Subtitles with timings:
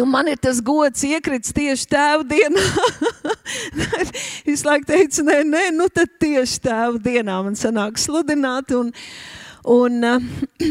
[0.00, 2.62] Nu, man ir tas gods iekrits tieši tēva dienā.
[4.46, 8.72] Visu laiku teicu, nē, nē, nu tad tieši tēva dienā man sanāk sludināt.
[8.78, 8.88] Un,
[9.68, 10.70] un, uh,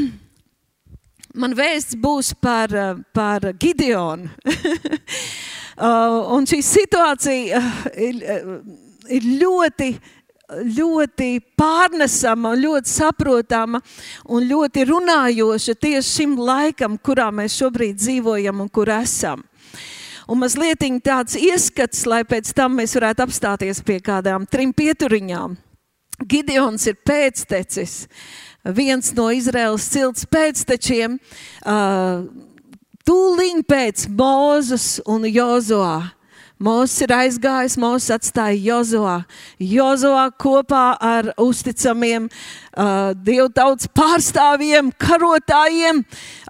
[1.44, 4.32] man vēsts būs par, uh, par Gideonu.
[4.50, 8.26] uh, un šī situācija uh, ir,
[9.14, 9.92] ir ļoti
[10.50, 13.82] ļoti pārnesama, ļoti saprotama
[14.30, 19.44] un ļoti runājoša tieši šim laikam, kurā mēs šobrīd dzīvojam un kur esam.
[20.30, 25.58] Un mazliet tāds ieskats, lai pēc tam mēs varētu apstāties pie kādām trim pieturiņām.
[26.20, 28.08] Gideons ir pēctecis,
[28.76, 31.16] viens no Izraels cilts pēctečiem,
[33.08, 36.19] tūliņ pēc Mozus un Jozoā.
[36.60, 39.16] Mūsu ir aizgājis, mūsu atstāja Jozoā.
[39.64, 46.02] Jozoā kopā ar uzticamiem uh, dievtautas pārstāvjiem, karotājiem.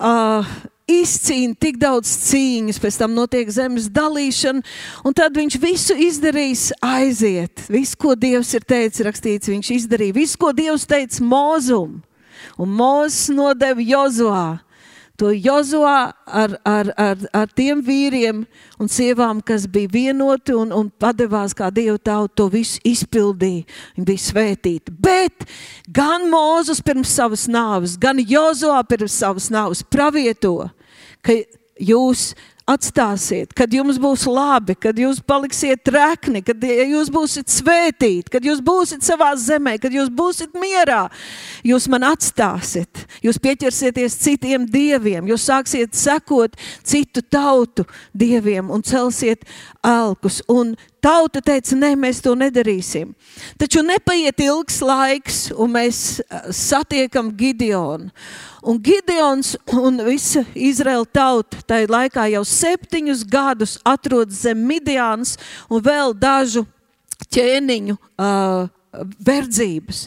[0.01, 0.49] Uh,
[0.89, 4.65] izcīna tik daudz cīņas, pēc tam notiek zemes dalīšana,
[5.05, 7.67] un tad viņš visu izdarīs, aiziet.
[7.69, 10.17] Visu, ko Dievs ir teicis, rakstīts, viņš izdarīja.
[10.17, 11.99] Visu, ko Dievs teica Mozum,
[12.57, 14.47] un Mozes nodeva Jozoā
[15.19, 18.45] to Jozoā ar, ar, ar, ar tiem vīriem
[18.79, 23.65] un sievām, kas bija vienoti un, un padevās kā Dieva tauta, to visu izpildīja.
[23.97, 24.95] Viņi bija svētīti.
[24.95, 25.47] Bet
[25.91, 30.69] gan Mozus pirms savas nāves, gan Jozoā pirms savas nāves pravieto,
[31.25, 31.35] ka
[31.79, 32.31] jūs
[32.69, 38.61] atstāsiet, kad jums būs labi, kad jūs paliksiet trekni, kad jūs būsiet svētīti, kad jūs
[38.65, 41.07] būsiet savā zemē, kad jūs būsiet mierā.
[41.65, 46.55] Jūs man atstāsiet, jūs pieķersieties citiem dieviem, jūs sāksiet sekot
[46.87, 49.47] citu tautu dieviem un celsiet
[49.85, 50.41] elkus.
[50.49, 53.13] Un tauta teica, nē, mēs to nedarīsim.
[53.59, 56.21] Taču nepaiet ilgs laiks, un mēs
[56.55, 58.11] satiekam Gideonu.
[58.59, 65.37] Un Gideons un visa Izraēla tauta tajā laikā jau septiņus gadus atrodas zem Midiānas
[65.71, 66.65] un vēl dažu
[67.31, 68.67] ķēniņu uh,
[69.25, 70.03] verdzības.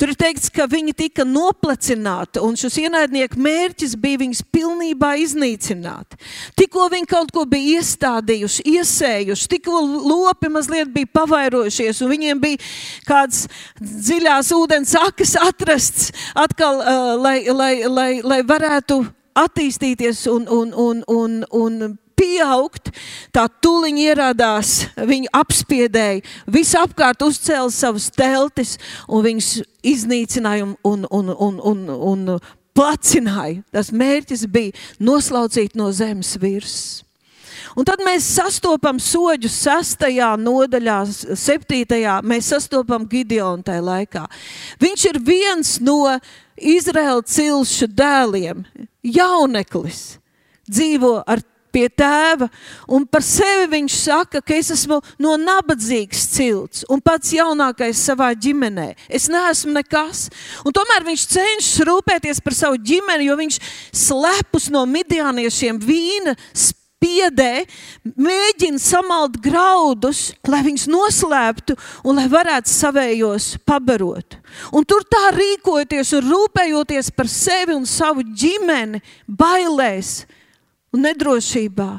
[0.00, 6.16] Tur ir teikts, ka viņi tika noplecināti, un šis ienaidnieku mērķis bija viņus pilnībā iznīcināt.
[6.56, 12.62] Tikko viņi kaut ko bija iestādījuši, iesējuši, tikko lopi mazliet bija pavairojušies, un viņiem bija
[13.08, 13.44] kāds
[13.80, 19.02] dziļās ūdens akas atrasts atkal, uh, lai, lai, lai, lai varētu
[19.34, 22.90] attīstīties un, un, un, un, un pieaugt,
[23.34, 28.76] tā tuliņi ierādās, viņu apspiedēja, visapkārt uzcēla savus teltis
[29.08, 29.54] un viņus
[29.84, 32.36] iznīcināja un, un, un, un, un, un
[32.74, 33.62] placināja.
[33.74, 37.04] Tas mērķis bija noslaucīt no zemes virsmas.
[37.74, 40.98] Un tad mēs sastopam soļu sastajā nodaļā,
[41.38, 42.20] septītajā.
[42.26, 44.24] Mēs sastopam Gideonu tajā laikā.
[44.82, 45.98] Viņš ir viens no
[46.54, 48.62] Izraēla cilšu dēliem,
[49.02, 50.20] jauneklis,
[50.70, 51.42] dzīvo ar
[51.74, 52.48] pie tēva,
[52.86, 58.30] un par sevi viņš saka, ka es esmu no nabadzīgas cilts un pats jaunākais savā
[58.38, 58.92] ģimenē.
[59.08, 60.28] Es neesmu nekas.
[60.64, 63.60] Un tomēr viņš cenšas rūpēties par savu ģimeni, jo viņš
[64.04, 66.36] slepus no midianiešiem vīna
[67.04, 67.64] spiedē,
[68.16, 71.76] mēģina samalt graudus, lai viņus noslēptu
[72.06, 74.38] un lai varētu savējos pabarot.
[74.72, 80.22] Un tur tā rīkojoties un rūpējoties par sevi un savu ģimeni, bailēs,
[80.94, 81.90] un nedrošībā.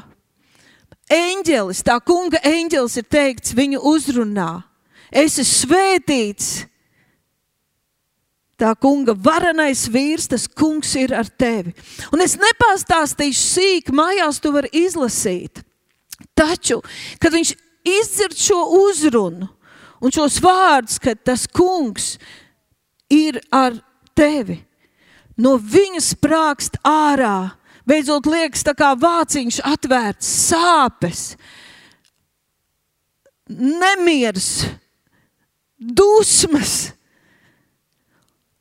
[1.12, 4.64] Eņģelis, tā kunga eņģelis ir teikts viņu uzrunā.
[5.12, 6.48] Es esmu svētīts.
[8.56, 11.74] Tā kunga varenais vīrs, tas kungs ir ar tevi.
[12.08, 15.60] Un es nepastāstīšu sīk, mājās tu vari izlasīt.
[16.32, 16.80] Taču,
[17.20, 17.52] kad viņš
[17.86, 19.50] izdzird šo uzrunu
[20.00, 22.16] un šos vārdus, ka tas kungs
[23.12, 23.76] ir ar
[24.16, 24.58] tevi,
[25.36, 27.52] no viņa sprākst ārā
[27.86, 31.22] beidzot liekas tā kā vāciņš atvērts, sāpes,
[33.48, 34.66] nemieris,
[35.78, 36.92] dusmas.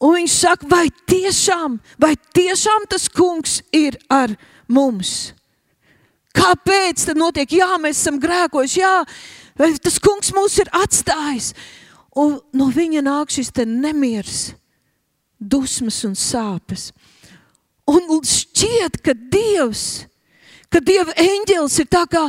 [0.06, 4.36] Un viņš saka, vai tiešām, vai tiešām tas kungs ir ar
[4.68, 5.32] mums?
[6.36, 7.56] Kāpēc tas notiek?
[7.58, 8.96] Jā, mēs esam grēkojuši, jā,
[9.82, 11.54] tas kungs mūs ir atstājis.
[12.16, 14.54] Un no viņa nāk šis nemieris,
[15.40, 16.92] dusmas un sāpes.
[17.86, 20.06] Un šķiet, ka Dievs,
[20.74, 22.28] ka Dieva eņģēlis ir tā kā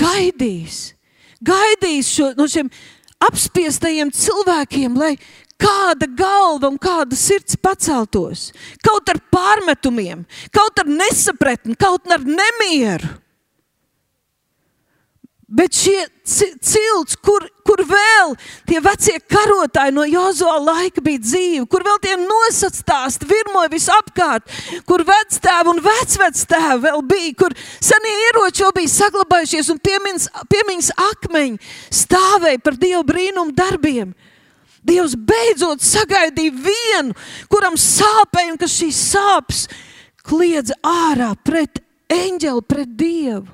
[0.00, 0.78] gaidījis,
[1.44, 2.70] gaidījis šo, no šiem
[3.24, 5.14] apspiestajiem cilvēkiem, lai
[5.60, 8.48] kāda galva un kāda sirds paceltos.
[8.84, 10.24] Kaut ar pārmetumiem,
[10.54, 13.12] kaut ar nesapratni, kaut ar nemieru.
[15.54, 18.32] Bet šie cilts, kur, kur vēl
[18.66, 24.50] tie vecie karotāji no Jozola laika bija dzīvi, kur vēl tie nosacīti virmoja visapkārt,
[24.88, 30.92] kur vectēvi un vecvectēvi vēl bija, kur senie ieroči vēl bija saglabājušies un piemiņas, piemiņas
[31.06, 31.72] akmeņi
[32.02, 34.14] stāvēja par Dievu brīnumu darbiem.
[34.84, 37.14] Dievs beidzot sagaidīja vienu,
[37.48, 39.66] kuram sāpēja un kas šīs sāpes
[40.26, 41.78] kliedza ārā pret
[42.10, 43.46] eņģeli, pret Dievu.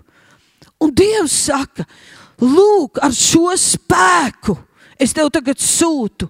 [0.81, 1.85] Un Dievs saka,
[2.41, 4.57] lūk, ar šo spēku
[5.01, 6.29] es tev tagad sūtu.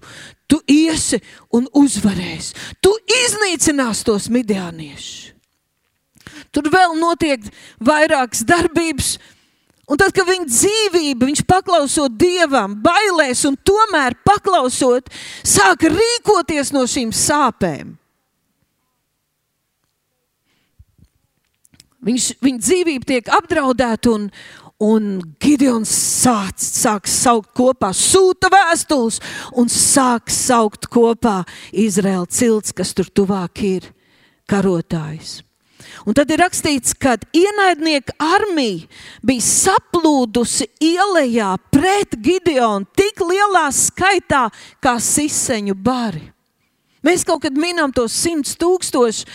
[0.51, 1.21] Tu iesi
[1.55, 2.55] un uzvarēsi.
[2.83, 2.91] Tu
[3.23, 5.31] iznīcinās tos midianiešus.
[6.51, 7.45] Tur vēl notiek
[7.79, 9.13] vairākas darbības.
[9.91, 15.09] Un tad, kad viņa dzīvība, viņš paklausot dievam, bailēs un tomēr paklausot,
[15.43, 17.97] sāk rīkoties no šīm sāpēm.
[22.01, 24.23] Viņš, viņa dzīvība tiek apdraudēta, un,
[24.81, 25.11] un
[25.41, 29.19] Gideons sāk, sāk saukt kopā, sūta vēstules
[29.61, 33.91] un sāk saukt kopā Izraēla cilts, kas tur tuvāk ir
[34.49, 35.41] karotājs.
[36.05, 38.87] Un tad ir rakstīts, ka ienaidnieka armija
[39.25, 44.47] bija saplūdusi ielā pret Gideonu tik lielā skaitā
[44.81, 46.23] kā siseņu bari.
[47.05, 49.25] Mēs kaut kad minam tos simts tūkstošus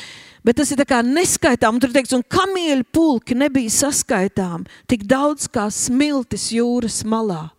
[0.46, 1.80] Bet tas ir neskaitām.
[1.82, 7.50] Tur teikts, un kamieļu pulki nebija saskaitām tik daudz kā smiltis jūras malā.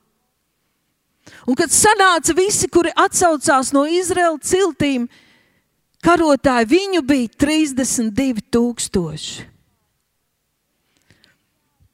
[1.47, 5.09] Un kad sanāca visi, kuri atsaucās no Izraēlas ciltīm,
[6.03, 9.43] karotāji, viņu bija 32,000.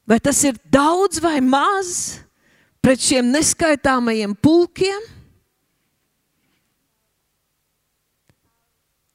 [0.06, 2.20] Vai tas ir daudz vai maz
[2.84, 5.13] pret šiem neskaitāmajiem pulkiem?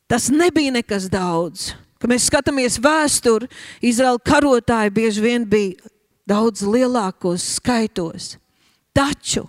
[0.10, 1.70] Tas nebija nekas daudz.
[2.00, 3.50] Kad mēs skatāmies vēsturi,
[3.86, 5.92] Izraēla karotāji bieži vien bija
[6.30, 8.38] daudz lielākos skaitos.
[8.96, 9.46] Taču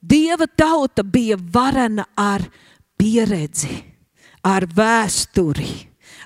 [0.00, 2.44] Dieva tauta bija varena ar
[2.98, 3.80] pieredzi,
[4.46, 5.72] ar vēsturi,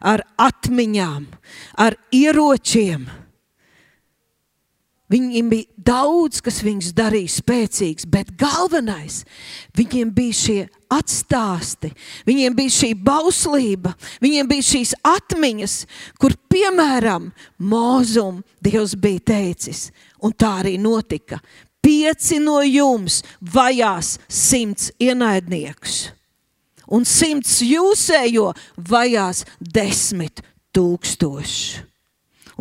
[0.04, 1.24] ar atmiņām,
[1.80, 3.06] ar ieročiem.
[5.12, 9.22] Viņiem bija daudz, kas viņus darīja spēcīgus, bet galvenais
[9.76, 10.56] viņiem bija šie
[10.92, 11.90] atstāsti,
[12.28, 13.92] viņiem bija šī bauslība,
[14.24, 15.76] viņiem bija šīs atmiņas,
[16.20, 17.28] kur piemēram
[17.60, 19.90] Mozum Dievs bija teicis,
[20.24, 21.42] un tā arī notika.
[21.82, 23.20] Pieci no jums
[23.52, 26.06] vajās simts ienaidniekus,
[26.88, 28.52] un simts jūsējo
[28.88, 31.91] vajās desmit tūkstoši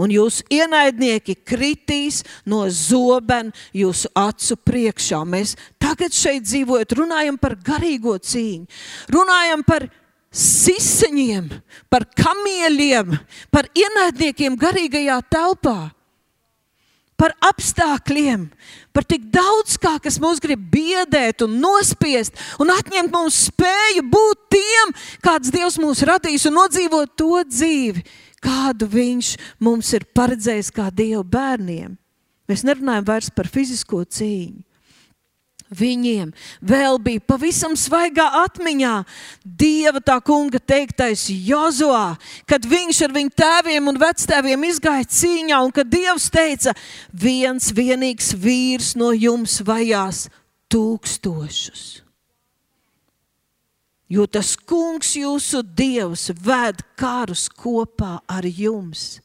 [0.02, 5.22] un jūsu ienaidnieki kritīs no zobena jūsu acu priekšā.
[5.28, 8.68] Mēs tagad šeit dzīvojam, runājam par garīgo cīņu,
[9.14, 9.88] runājam par
[10.32, 11.50] siseņiem,
[11.92, 13.18] par kamieļiem,
[13.52, 15.80] par ienaidniekiem garīgajā telpā.
[17.22, 18.48] Par apstākļiem,
[18.98, 24.48] par tik daudz kā, kas mūs grib biedēt un nospiest un atņemt mums spēju būt
[24.56, 28.02] tiem, kāds Dievs mūs radījis un nodzīvot to dzīvi,
[28.42, 31.96] kādu viņš mums ir paredzējis kā Dieva bērniem.
[32.50, 34.66] Mēs nerunājam vairs par fizisko cīņu.
[35.72, 36.34] Viņiem
[36.68, 38.96] vēl bija pavisam svaigā atmiņā
[39.46, 45.72] Dieva tā kunga teiktais Jozoā, kad viņš ar viņu tēviem un vectēviem izgāja cīņā, un
[45.72, 46.76] kad Dievs teica,
[47.16, 50.26] viens vienīgs vīrs no jums vajās
[50.68, 52.02] tūkstošus
[54.12, 59.22] jo tas kungs, jūsu dievs, ved karus kopā ar jums.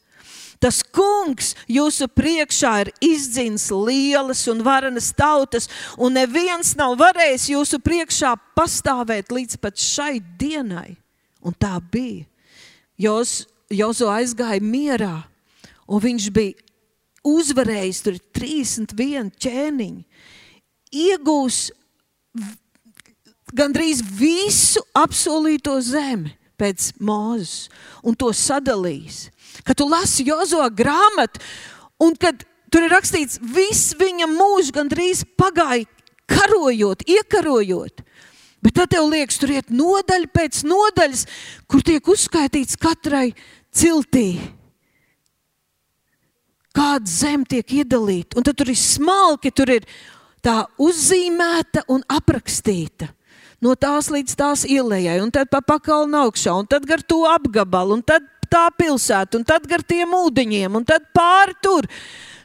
[0.63, 5.69] Tas kungs jūsu priekšā ir izdzins lielas un varenas tautas,
[6.01, 10.97] un neviens nav varējis jūsu priekšā pastāvēt līdz pat šai dienai.
[11.45, 12.25] Un tā bija.
[12.97, 15.27] Jozo aizgāja mierā,
[15.91, 16.55] un viņš bija
[17.27, 20.05] uzvarējis tur 31 ķēniņu,
[20.95, 21.59] iegūs
[23.55, 27.69] gandrīz visu apsolīto zemi pēc mūzes
[28.07, 29.27] un to sadalījis.
[29.67, 31.41] Kad tu lasi Jozo grāmatu,
[32.03, 35.87] un kad tur ir rakstīts, viss viņa mūžs gandrīz pagāja
[36.29, 38.03] karojot, iekarojot.
[38.65, 41.27] Bet tad tev liekas, tur iet nodaļa pēc nodaļas,
[41.71, 43.29] kur tiek uzskaitīts katrai
[43.71, 44.41] ciltī.
[46.77, 49.87] Kāda zeme tiek iedalīta, un tad tur ir smalki, tur ir
[50.45, 53.09] tā uzzīmēta un aprakstīta
[53.67, 57.99] no tās līdz tās ielai, un tad pa pakalnu augšā, un tad gar to apgabalu,
[57.99, 61.89] un tad tā pilsēta, un tad gar tiem ūdeņiem, un tad pāri tur.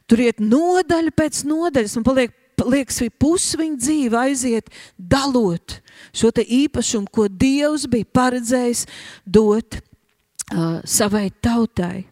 [0.10, 5.78] Tur iet nodaļa pēc nodaļas, un paliek, liekas, ka pusi viņa dzīve aiziet dalot
[6.13, 8.86] šo īpašumu, ko Dievs bija paredzējis
[9.25, 12.08] dot uh, savai tautai.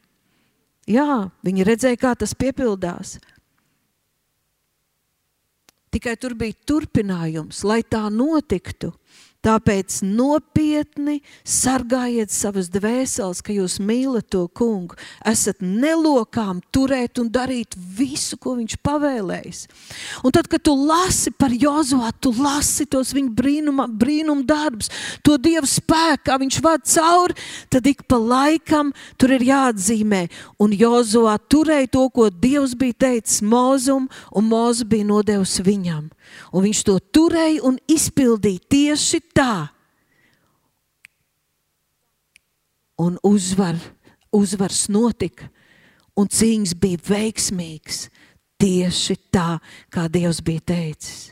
[0.89, 3.18] Jā, viņi redzēja, kā tas piepildās.
[5.94, 8.94] Tikai tur bija turpinājums, lai tā notiktu.
[9.39, 14.98] Tāpēc nopietni sargājiet savas dvēseles, ka jūs mīlat to kungu.
[15.24, 19.62] Esat nelokām turēt un darīt visu, ko viņš pavēlējis.
[20.27, 24.91] Un tad, kad tu lasi par Jozovu, tu lasi tos viņa brīnuma, brīnuma darbus,
[25.24, 27.39] to dievu spēku, kā viņš vada cauri,
[27.72, 30.25] tad ik pa laikam tur ir jāatzīmē.
[30.60, 36.12] Un Jozovā turēja to, ko Dievs bija teicis Mozum, un Mozu bija nodevis viņam.
[36.53, 39.69] Un viņš to turēja un izpildīja tieši tā.
[43.00, 43.77] Un uzvar,
[44.36, 45.48] uzvars notika,
[46.19, 48.07] un cīņas bija veiksmīgas
[48.59, 49.59] tieši tā,
[49.93, 51.29] kā Dievs bija teicis.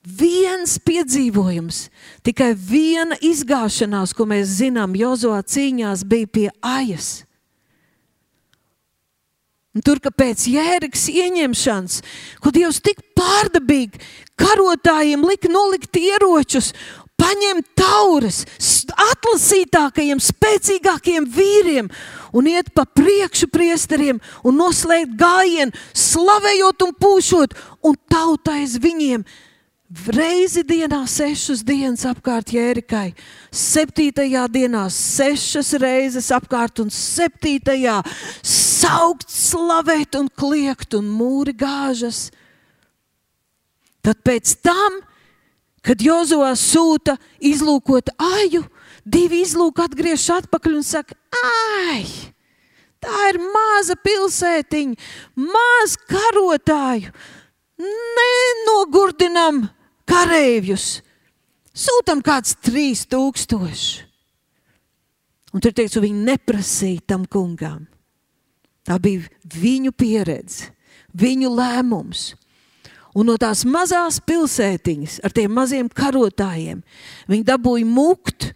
[0.00, 1.82] Viens piedzīvojums,
[2.24, 7.10] tikai viena izgāšanās, ko mēs zinām, Jozovā cīņās bija pie ajas.
[9.70, 12.00] Un tur, ka pēc jēras ieņemšanas,
[12.42, 14.00] ko Dievs tik pārdabīgi
[14.40, 16.72] karotājiem lika nolikt ieročus,
[17.20, 18.40] paņemt tauras,
[19.12, 21.90] atlasītākajiem, spēcīgākajiem vīriem
[22.34, 27.54] un iet pa priekšu priesteriem un noslēgt gājienu, slavējot un pūšot,
[27.86, 29.22] un tautais viņiem
[29.90, 33.10] reizi dienā sešas dienas apkārt Jērikai,
[33.50, 37.96] septītajā dienā sešas reizes apkārt un septītajā
[38.46, 42.28] saukt, slavēt un kliegt un mūri gāžas.
[44.00, 45.00] Tad pēc tam,
[45.82, 48.62] kad Jozovā sūta izlūkot aju,
[49.04, 52.06] divi izlūk atgriežas atpakaļ un saka, ai!
[53.00, 54.94] Tā ir maza pilsētiņa,
[55.40, 57.10] maz karotāju.
[57.80, 59.62] Nenogurdinam
[60.10, 61.00] kareivjus.
[61.70, 64.06] Sūtam kāds trīs tūkstoši.
[65.50, 67.88] Un tur teicu, viņi neprasīja tam kungam.
[68.86, 70.70] Tā bija viņu pieredze,
[71.14, 72.30] viņu lēmums.
[73.10, 76.84] Un no tās mazās pilsētiņas, ar tiem maziem karotājiem,
[77.30, 78.52] viņi dabūja mukt,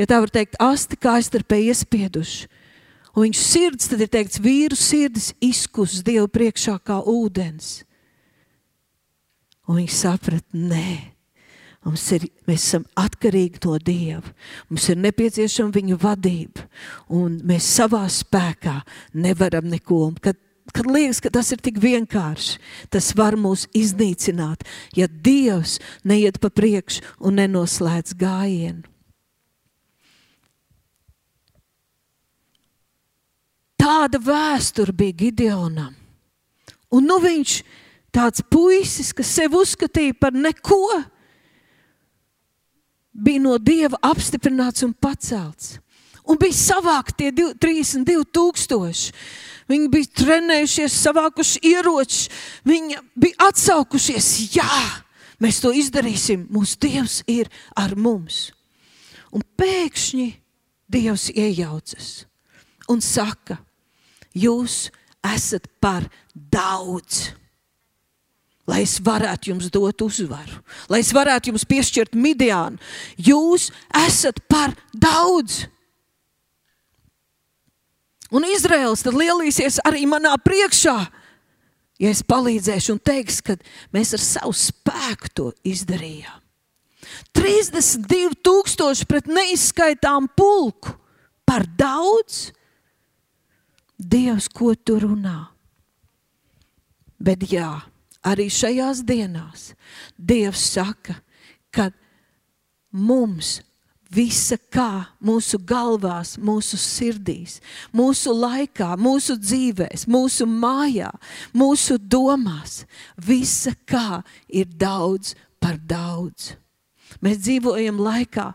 [0.00, 2.50] ja tā var teikt, asti kā aizstarpē iespieduši.
[3.12, 7.82] Un viņš sirds, tad ir teikts, vīru sirds izkus Dievu priekšā kā ūdens.
[9.70, 11.12] Un viņi saprata, nē,
[11.86, 14.32] mums ir, mēs esam atkarīgi no Dieva.
[14.70, 16.66] Mums ir nepieciešama viņa vadība,
[17.14, 18.80] un mēs savā spēkā
[19.14, 20.00] nevaram neko.
[20.22, 20.38] Kad,
[20.74, 22.58] kad liekas, ka tas ir tik vienkārši,
[22.90, 24.66] tas var mūs iznīcināt,
[24.98, 28.88] ja Dievs neiet pa priekšu un nenoslēdz gājienu.
[33.82, 35.94] Tāda vēsture bija Gideonam.
[36.94, 37.81] Un nu viņš ir
[38.12, 40.84] tāds puisis, kas sev uzskatīja par neko,
[43.12, 45.78] bija no dieva apstiprināts un pacelts.
[46.22, 49.14] Un bija savākti tie 32 tūkstoši.
[49.70, 52.28] Viņi bija trenējušies, savākuši ieročus,
[52.68, 54.28] viņi bija atsaukušies.
[54.54, 54.68] Jā,
[55.42, 56.46] mēs to izdarīsim.
[56.52, 58.50] Mūsu Dievs ir ar mums.
[59.34, 60.28] Un pēkšņi
[60.92, 62.26] Dievs iejaucas
[62.92, 63.56] un saka,
[64.36, 64.90] jūs
[65.24, 67.30] esat par daudz
[68.70, 70.60] lai es varētu jums dot uzvaru,
[70.92, 72.78] lai es varētu jums piešķirt midiānu.
[73.18, 73.70] Jūs
[74.04, 75.64] esat par daudz.
[78.32, 80.96] Un Izraels tad lielīsies arī manā priekšā,
[82.00, 83.58] ja es palīdzēšu un teiks, ka
[83.92, 86.38] mēs ar savu spēku to izdarījām.
[87.36, 90.94] 32,000 pret neizskaitām pulku
[91.44, 92.50] par daudz.
[93.98, 95.52] Dievs, ko tu runā?
[97.22, 97.68] Bet jā,
[98.26, 99.72] arī šajās dienās
[100.16, 101.16] Dievs saka,
[101.74, 101.90] ka
[102.92, 103.60] mums
[104.12, 107.58] visa kā mūsu galvās, mūsu sirdīs,
[107.96, 111.10] mūsu laikā, mūsu dzīvēs, mūsu mājā,
[111.56, 112.82] mūsu domās,
[113.16, 116.52] visa kā ir daudz par daudz.
[117.24, 118.50] Mēs dzīvojam laikā,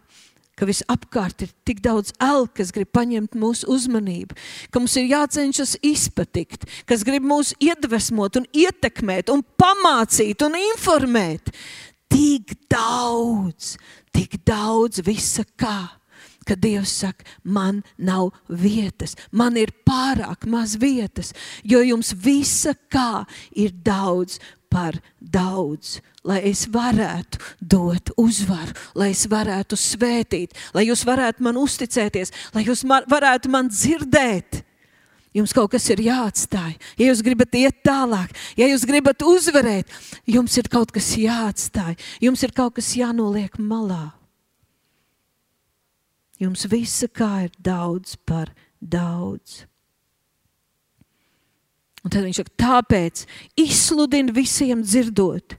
[0.58, 4.38] ka visapkārt ir tik daudz elku, kas grib paņemt mūsu uzmanību,
[4.72, 11.54] ka mums ir jācenšas izpatikt, kas grib mūs iedvesmot, un ietekmēt, un pamācīt un informēt.
[12.08, 13.76] Tik daudz,
[14.16, 15.94] tik daudz visa kā.
[16.48, 21.34] Kad Dievs saka, man nav vietas, man ir pārāk maz vietas,
[21.68, 24.38] jo jums visa kā ir daudz
[24.72, 31.60] par daudz lai es varētu dot uzvaru, lai es varētu svētīt, lai jūs varētu man
[31.62, 34.63] uzticēties, lai jūs varētu man dzirdēt.
[35.38, 36.77] Jums kaut kas ir jāatstāj.
[36.98, 39.91] Ja jūs gribat iet tālāk, ja jūs gribat uzvarēt,
[40.25, 41.93] jums ir kaut kas jāatstāj.
[42.24, 44.15] Jums ir kaut kas jānoliek malā.
[46.41, 48.50] Jums visa kā ir daudz par
[48.81, 49.65] daudz.
[52.05, 53.24] Un tad viņš saka, tāpēc
[53.60, 55.57] izsludini visiem dzirdot,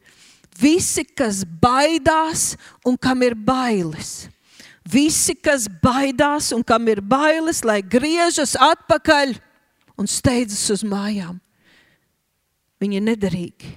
[0.59, 4.29] Visi, kas baidās un kam ir bailes.
[4.89, 9.37] Visi, kas baidās un kam ir bailes, lai griežas atpakaļ
[10.01, 11.37] un steidzas uz mājām.
[12.81, 13.71] Viņi ir nederīgi.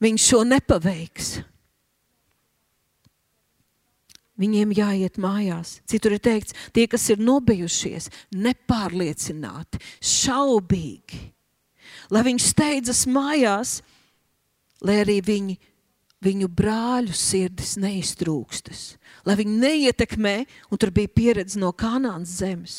[0.00, 1.30] Viņš šo nepaveiks.
[4.40, 5.76] Viņiem jāiet mājās.
[5.90, 11.20] Citur ir teikts, tie, kas ir nobijušies, nepārliecināti, šaubīgi,
[12.14, 13.80] lai viņi steidzas mājās,
[14.84, 15.56] lai arī viņi,
[16.24, 18.94] viņu brāļu sirdis neiztrūkstas,
[19.24, 20.36] lai viņi neietekmē,
[20.70, 22.78] un tur bija pieredze no Kanānas zemes,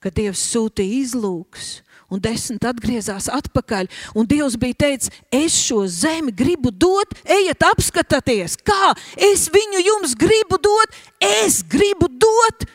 [0.00, 1.76] kad Dievs sūtīja izlūks
[2.12, 3.88] un desmit atgriezās atpakaļ.
[4.18, 8.94] Un Dievs bija teicis, es šo zemi gribu dot, ejiet, apskatieties, kā
[9.32, 10.96] es viņu jums gribu dot.
[11.18, 12.68] Es gribu dot.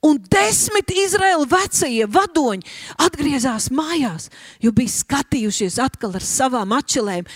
[0.00, 2.64] Un desmit Izraēla vecie vadoņi
[3.04, 4.30] atgriezās mājās,
[4.64, 7.28] jo bija skatījušies atkal ar savām atšķelēm.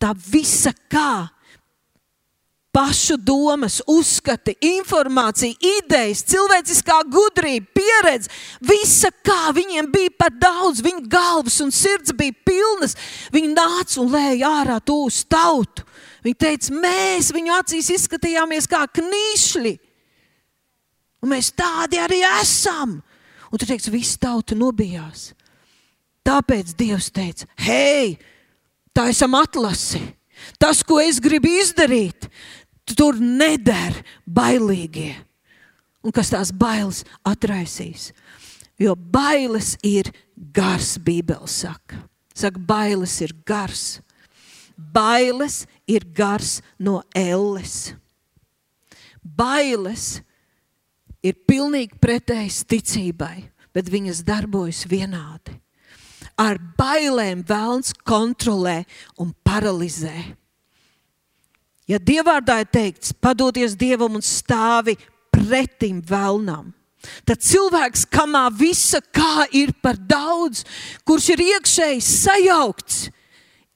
[0.00, 1.28] Tā visa kā
[2.76, 8.28] pašu domas, uzskati, informācija, idejas, cilvēciskā gudrība, pieredze,
[8.60, 12.92] visa kā viņiem bija par daudz, viņu galvas un sirds bija pilnas.
[13.32, 15.86] Viņi nāca un lēja ārā to uz tautu.
[16.26, 19.74] Viņi teica, mēs viņu acīs izskatījāmies kā knīšļi.
[21.24, 22.98] Un mēs tādi arī esam.
[23.48, 25.30] Un tur teiks, visa tauta nobijās.
[26.26, 28.18] Tāpēc Dievs teica, hei,
[28.96, 30.00] tā esam atlasi.
[30.60, 32.28] Tas, ko es gribu izdarīt,
[32.96, 35.14] tur neder bailīgie.
[36.06, 38.12] Un kas tās bailes atraisīs?
[38.78, 41.98] Jo bailes ir gars, Bībele saka.
[42.36, 43.98] Saka, bailes ir gars.
[44.76, 47.94] Bailes ir gars no elles.
[49.24, 50.20] Bailes
[51.24, 55.56] ir pilnīgi pretējas ticībai, bet viņas darbojas vienādi.
[56.36, 58.82] Ar bailēm vēlns kontrolē
[59.22, 60.36] un paralizē.
[61.86, 64.96] Ja dievvvārdā ir teikts, padoties dievam un stāvi
[65.32, 66.72] pretim vēlnam,
[67.24, 70.64] tad cilvēks, kamā visa kā ir par daudz,
[71.06, 73.06] kurš ir iekšēji sajaukts,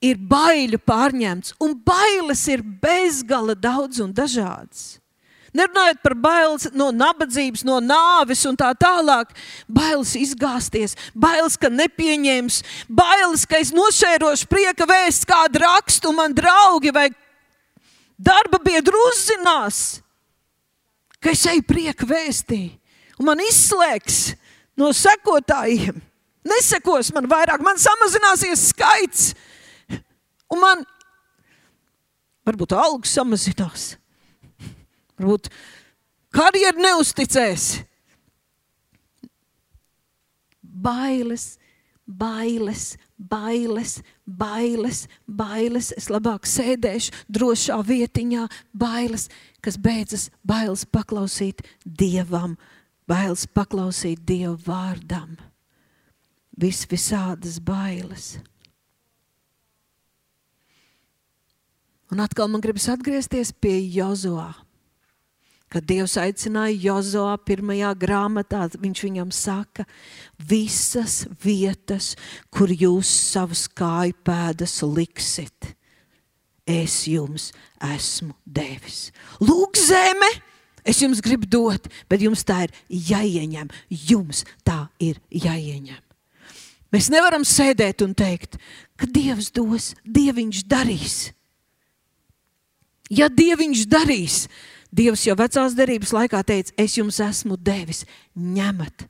[0.03, 5.00] ir baiļu pārņemts, un bailes ir bezgala daudz un dažādas.
[5.57, 9.33] Nerunājot par bailes no nabadzības, no nāves un tā tālāk.
[9.67, 16.95] Bailes izgāzties, bailes, ka nepieņems, bailes, ka es nošērošu prieka vēstu kādu rakstu, man draugi
[16.95, 17.09] vai
[18.15, 20.01] darba biedri uzzinās,
[21.19, 22.63] ka es eju prieka vēstī,
[23.19, 24.37] un man izslēgs
[24.79, 25.99] no sekotājiem.
[26.47, 29.33] Nesekos man vairāk, man samazināsies skaits,
[30.49, 30.87] un man
[32.49, 33.91] varbūt algas samazinās.
[35.21, 35.51] Varbūt
[36.33, 37.65] karjeru neusticēs.
[40.81, 41.59] Bailes,
[42.09, 45.91] bailes, bailes, bailes, bailes.
[45.99, 49.29] Es labāk sēdēšu drošā vietiņā, bailes,
[49.61, 52.57] kas beidzas bailes paklausīt dievam,
[53.05, 55.37] bailes paklausīt dievu vārdam.
[56.57, 58.39] Vis visādas bailes.
[62.11, 64.49] Un atkal man gribas atgriezties pie Jozoā
[65.71, 69.87] kad Dievs aicināja Jozoā pirmajā grāmatā, viņš viņam saka,
[70.39, 72.15] visas vietas,
[72.51, 75.73] kur jūs savus kāju pēdas liksit,
[76.67, 77.51] es jums
[77.93, 79.09] esmu devis.
[79.43, 80.31] Lūk, zeme!
[80.81, 83.69] Es jums gribu dot, bet jums tā ir jāieņem.
[84.09, 86.01] Jums tā ir jāieņem.
[86.91, 88.57] Mēs nevaram sēdēt un teikt,
[88.99, 91.19] ka Dievs dos, Dieviņš darīs.
[93.11, 94.45] Ja Dieviņš darīs,
[94.91, 98.03] Dievs jau vecās derības laikā teica, es jums esmu devis,
[98.35, 99.07] ņemat.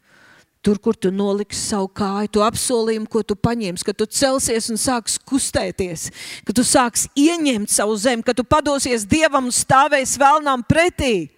[0.60, 4.76] Tur, kur tu noliksi savu kāju, to apsolījumu, ko tu paņemsi, ka tu celsies un
[4.76, 6.10] sāks kustēties,
[6.44, 11.30] ka tu sāks ieņemt savu zemi, ka tu padosies Dievam un stāvēs vēlnām pretī.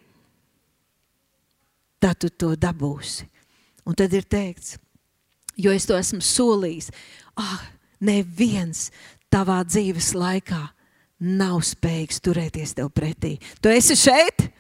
[2.02, 3.28] Tad tu to dabūsi.
[3.87, 4.74] Un tad ir teikts,
[5.59, 6.90] jo es to esmu solījis,
[7.38, 7.62] ah,
[8.02, 8.88] neviens
[9.31, 10.64] tavā dzīves laikā
[11.22, 13.37] nav spējīgs turēties tev pretī.
[13.62, 14.50] Tu esi šeit?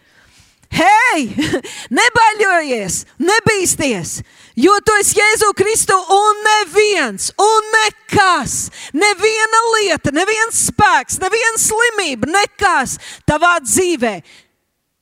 [0.72, 1.26] Hei,
[1.98, 4.12] nebaļojies, nebīsties,
[4.56, 8.54] jo tu esi Jēzu Kristu un neviens, un nekas,
[8.96, 12.96] neviena lieta, neviens spēks, neviena slimība, nekas
[13.28, 14.14] tavā dzīvē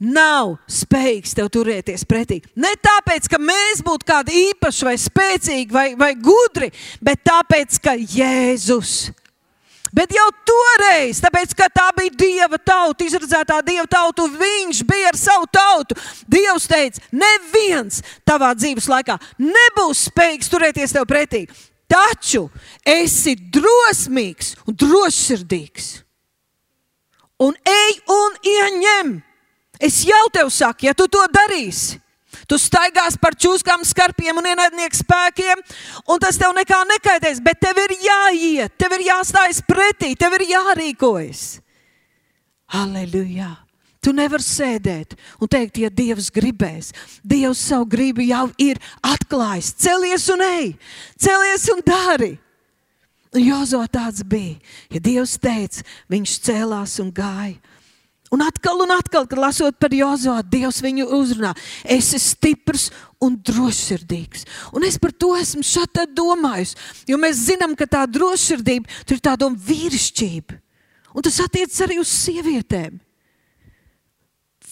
[0.00, 2.40] nav spējīgs tev turēties pretī.
[2.58, 6.72] Ne tāpēc, ka mēs būtu kādi īpaši vai spēcīgi vai, vai gudri,
[7.04, 9.12] bet tāpēc, ka Jēzus
[9.94, 15.18] Bet jau toreiz, tāpēc, ka tā bija dieva tauta, izredzētā dieva tauta, viņš bija ar
[15.18, 15.96] savu tautu.
[16.30, 21.46] Dievs teica, neviens tavā dzīves laikā nebūs spējīgs turēties tev pretī.
[21.90, 22.46] Taču
[22.86, 25.90] esi drosmīgs un drošsirdīgs.
[27.40, 29.14] un ej un ieņem.
[29.80, 31.96] Es jau tev saku, ja tu to darīsi,
[32.50, 35.62] tu staigās par čūskām, skarpiem un ienaidnieku spēkiem,
[36.10, 40.48] un tas tev nekā nekaitēs, bet tev ir jāiet, tev ir jāstājas pretī, tev ir
[40.50, 41.48] jārīkojas.
[42.74, 43.54] Halleluja!
[44.00, 45.12] Tu nevari sēdēt
[45.44, 46.88] un teikt, ja Dievs gribēs.
[47.20, 49.74] Dievs savu gribu jau ir atklājis.
[49.76, 50.70] Celies un ej,
[51.20, 52.30] celies un dari.
[53.36, 54.56] Jozo tāds bija.
[54.90, 57.60] Ja Dievs teica, viņš cēlās un gāja.
[58.30, 61.50] Un atkal, un atkal, kad lasot par Jozo, Dievs viņu uzrunā.
[61.82, 62.86] Es esmu stiprs
[63.18, 64.46] un drošsirdīgs.
[64.76, 66.76] Un es par to esmu šādi domājis.
[67.10, 70.60] Jo mēs zinām, ka tā drošsirdība ir tāda vīrišķība.
[71.10, 73.00] Un tas attiecas arī uz sievietēm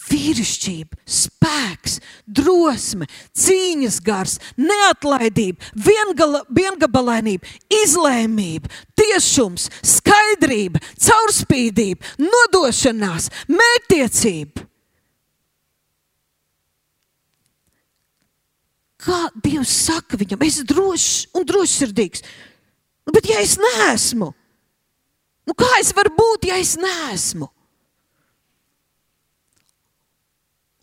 [0.09, 7.47] vīrišķība, spēks, drosme, cīņas gars, neatlaidība, viengala, viengabalainība,
[7.81, 14.65] izlēmība, tiešums, skaidrība, caurspīdība, nodošanās, mērķtiecība.
[18.99, 22.25] Kā Dievs saka viņam, es esmu drošs un drošsirdīgs.
[23.07, 24.33] Nu, bet, ja es neesmu,
[25.47, 27.47] nu, kā es varu būt, ja es neesmu?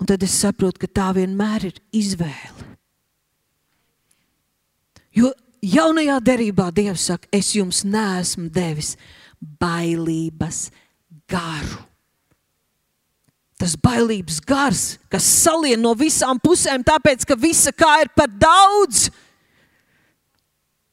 [0.07, 2.67] Un tad es saprotu, ka tā vienmēr ir izvēle.
[5.19, 5.33] Jo
[5.67, 8.93] jaunajā derībā Dievs saka, es jums neesmu devis
[9.59, 10.69] bailības
[11.27, 11.83] garu.
[13.59, 19.09] Tas bailības gars, kas salien no visām pusēm, tāpēc ka visa kā ir par daudz.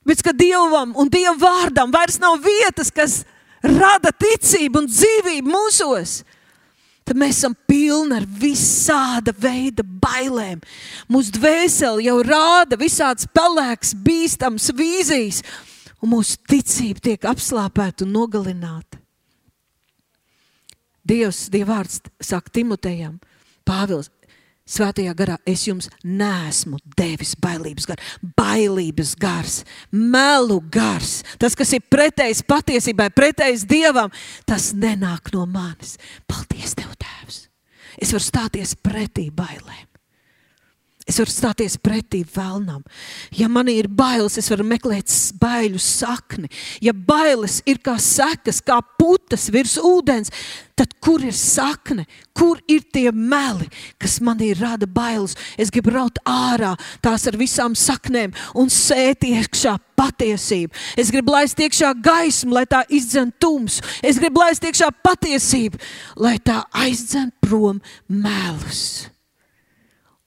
[0.10, 3.22] Bet ka Dievam un Dieva vārdam vairs nav vietas, kas
[3.62, 6.24] rada ticību un dzīvību mūsos
[7.14, 10.64] tad mēs esam pilni ar visāda veida bailēm.
[11.12, 15.44] Mūsu dvēsele jau rāda visādas pelēkas, bīstamas vīzijas,
[16.02, 18.98] un mūsu ticība tiek apslāpēta un nogalināta.
[21.04, 23.20] Dievs, Dieva vārds saka Timotejam,
[23.68, 24.10] Pāvils,
[24.64, 29.58] Svētajā garā es jums nesmu devis bailības gars, bailības gars,
[29.92, 31.18] melu gars.
[31.36, 34.08] Tas, kas ir pretējs patiesībai, pretējs dievam,
[34.48, 35.98] tas nenāk no manis.
[36.32, 36.83] Paldies, Tev!
[38.02, 39.93] Es varu stāties pretī bailēm.
[41.14, 42.80] Es varu stāties pretī vēlnam.
[43.38, 46.50] Ja man ir bailes, es varu meklēt baiļu sakni.
[46.82, 50.34] Ja bailes ir kā sekas, kā putas virs ūdens,
[50.74, 53.70] tad kur ir sakne, kur ir tie meli,
[54.02, 55.38] kas manī rada bailes?
[55.54, 56.74] Es gribu raut ārā
[57.06, 60.74] tās ar visām saknēm un sēt iekšā patiesību.
[60.98, 63.86] Es gribu laist iekšā gaismu, lai tā izdzen tumsu.
[64.02, 65.78] Es gribu laist iekšā patiesību,
[66.26, 69.13] lai tā aizdzen prom melus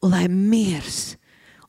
[0.09, 1.17] lai miers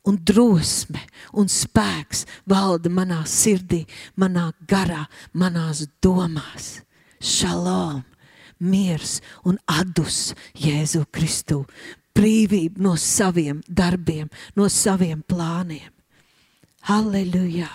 [0.07, 1.01] un drosme
[1.37, 3.83] un spēks valda manā sirdī,
[4.19, 6.77] manā garā, manās domās.
[7.17, 8.03] Šalom,
[8.59, 11.63] miers un adus Jēzu Kristu,
[12.15, 15.91] brīvība no saviem darbiem, no saviem plāniem.
[16.87, 17.69] Halleluja!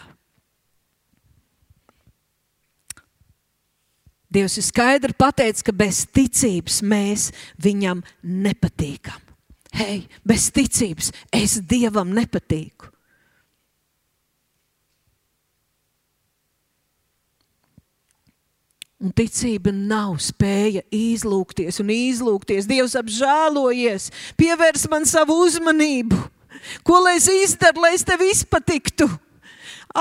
[4.32, 7.26] Dievs ir skaidri pateicis, ka bez ticības mēs
[7.60, 9.21] viņam nepatīkam
[9.76, 12.90] hei, bez ticības es Dievam nepatīku.
[19.02, 22.68] Un ticība nav spēja izlūkties un izlūkties.
[22.70, 26.20] Dievs apžēlojies, pievērs man savu uzmanību.
[26.86, 29.08] Ko lai es izdaru, lai es tev izpatiktu?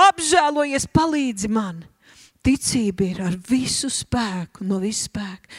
[0.06, 1.82] Apžēlojies, palīdzi man.
[2.46, 5.50] Ticība ir ar visu spēku, no visu spēku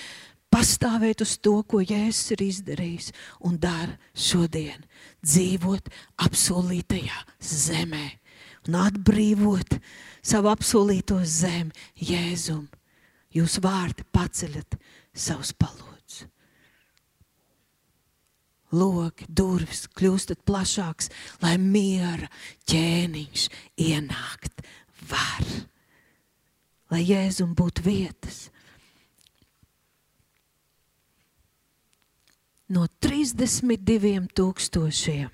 [0.53, 3.11] pastāvēt uz to, ko Jēzus ir izdarījis
[3.47, 4.85] un dara šodien.
[5.25, 5.89] Dzīvot
[6.21, 8.05] apsolītajā zemē
[8.67, 9.79] un atbrīvot
[10.23, 12.67] savu apsolīto zemi Jēzum.
[13.33, 14.77] Jūs vārdi paceļat
[15.09, 16.21] savus palodus.
[18.73, 21.09] Loki, durvis kļūstat plašāks,
[21.41, 22.29] lai miera
[22.69, 23.49] ķēniņš
[23.89, 24.63] ienākt
[25.09, 25.49] var.
[26.93, 28.47] Lai Jēzum būtu vietas
[32.73, 35.29] no 32 tūkstošiem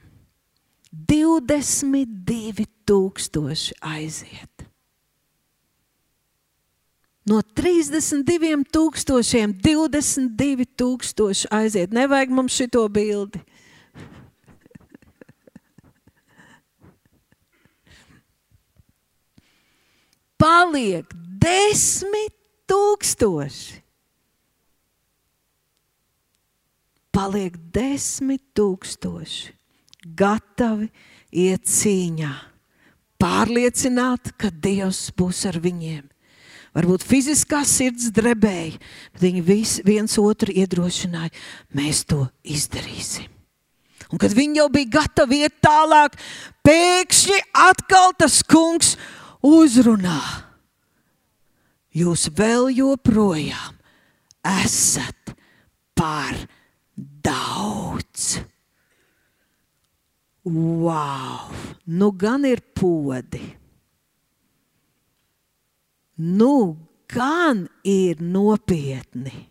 [0.91, 4.65] 22 tūkstoši aiziet.
[7.30, 11.93] No 32 tūkstošiem 22 tūkstoši aiziet.
[11.93, 13.38] Nevajag mums šito bildi.
[20.41, 21.06] Paliek
[21.43, 22.34] desmit
[22.69, 23.88] tūkstoši.
[27.19, 29.55] Paliek desmit tūkstoši
[30.15, 30.88] gatavi
[31.36, 32.32] iet cīņā,
[33.19, 36.08] pārliecināti, ka Dievs būs ar viņiem.
[36.69, 38.77] varbūt fiziskā sirds drebēja,
[39.12, 41.32] bet viņi vis, viens otru iedrošināja,
[41.75, 43.25] mēs to izdarīsim.
[44.13, 46.15] Un kad viņi jau bija gatavi iet tālāk,
[46.63, 48.95] pēkšņi atkal tas kungs
[49.43, 50.21] uzrunā.
[51.91, 53.75] Jūs vēl joprojām
[54.45, 55.34] esat
[55.97, 56.38] par
[57.23, 58.39] daudz.
[60.43, 61.53] Wow!
[61.85, 63.41] Nu gan ir podi.
[66.15, 69.49] Nu gan ir nopietni.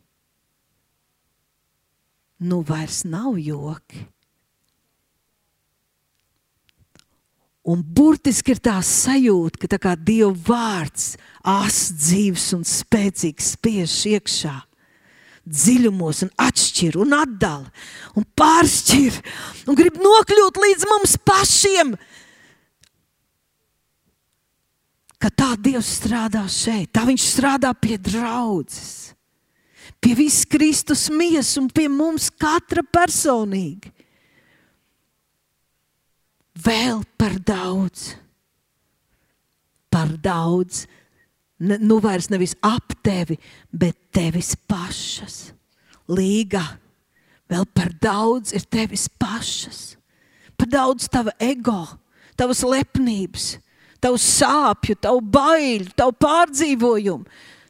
[2.38, 4.06] Nu vairs nav joki.
[7.68, 14.54] Un burtiski ir tā sajūta, ka tā Dieva vārds, asa dzīves un spēcīgs, spiež iekšā
[15.48, 17.72] dziļumos, un atšķir, un atdala,
[18.16, 19.18] un pāršķir,
[19.68, 21.92] un grib nokļūt līdz mums pašiem.
[25.18, 29.14] Ka tā Dievs strādā šeit, tā Viņš strādā pie draudzes,
[29.98, 33.96] pie visas Kristus miesas un pie mums katra personīgi
[36.58, 38.12] vēl par daudz.
[39.90, 40.86] Par daudz.
[41.58, 43.38] Nu vairs nevis ap tevi,
[43.70, 45.52] bet tevis pašas.
[46.10, 46.64] Līga.
[47.48, 49.96] Vēl par daudz ir tevis pašas.
[50.58, 51.84] Par daudz tava ego,
[52.36, 53.54] tavas lepnības,
[54.02, 57.24] tavu sāpju, tavu baiļu, tavu pārdzīvojumu,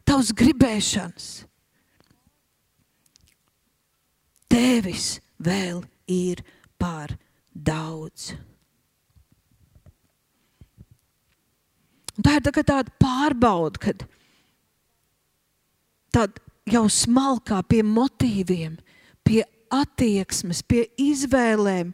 [0.09, 1.29] tavas gribēšanas.
[4.49, 6.43] Tevis vēl ir
[6.81, 7.13] par
[7.53, 8.33] daudz.
[12.19, 14.09] Un tā ir tā tāda pārbauda, kad
[16.15, 18.77] tāda jau smalkā pie motīviem,
[19.25, 19.43] pie
[19.73, 21.93] attieksmes, pie izvēlēm.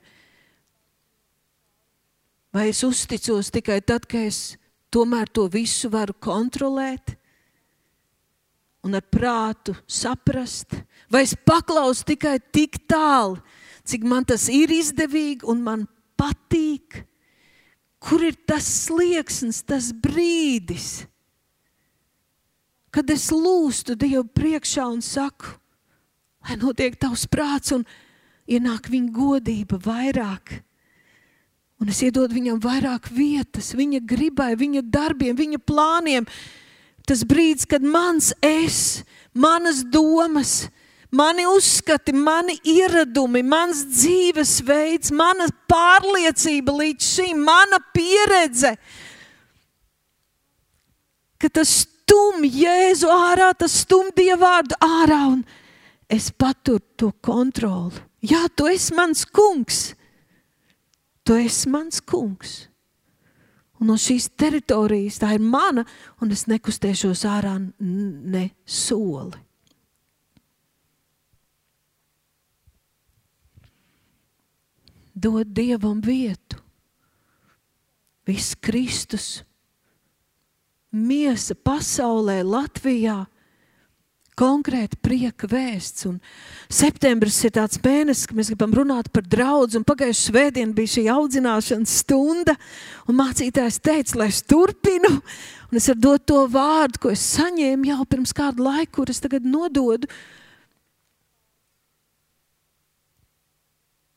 [2.55, 4.55] Vai es uzticos tikai tad, kad es
[4.95, 7.17] tomēr to visu varu kontrolēt
[8.85, 10.77] un ar prātu saprast,
[11.11, 13.41] vai es paklausu tikai tik tālu,
[13.89, 15.87] cik man tas ir izdevīgi un man
[16.21, 17.03] patīk?
[18.05, 21.07] Kur ir tas slieksnis, tas brīdis,
[22.95, 25.57] kad es lūstu Dievu priekšā un saku,
[26.47, 27.83] lai notiek tavs prāts un
[28.47, 30.61] ienāk viņa godība vairāk.
[31.83, 36.29] Un es iedodu viņam vairāk vietas, viņa gribai, viņa darbiem, viņa plāniem.
[37.05, 39.03] Tas brīdis, kad mans es,
[39.35, 40.69] manas domas,
[41.11, 48.77] mani uzskati, mani ieradumi, mans dzīvesveids, mana pārliecība līdz šim, mana pieredze,
[51.43, 55.45] ka tas stum Jēzu ārā, tas stum Dievvvārdu ārā, un
[56.13, 58.03] es paturu to kontroli.
[58.25, 59.95] Jā, tu esi mans kungs.
[61.25, 62.69] Tu esi mans kungs.
[63.81, 65.85] Un no šīs teritorijas tā ir mana,
[66.21, 69.41] un es nekustēšos ārā ne soli.
[75.15, 76.59] dod dievam vietu.
[78.27, 79.45] Viss Kristus,
[80.95, 83.25] miesa pasaulē, Latvijā.
[84.35, 86.09] Konkrēti prieka vēsts.
[86.09, 86.17] Un
[86.67, 89.79] septembris ir tāds mēnesis, kad mēs gribam runāt par draugu.
[89.87, 92.57] Pagājušā svētdiena bija šī audzināšanas stunda,
[93.07, 95.13] un mācītājs teica, lai es turpinu.
[95.71, 99.23] Un es varu dot to vārdu, ko es saņēmu jau pirms kāda laika, kur es
[99.23, 100.07] tagad nododu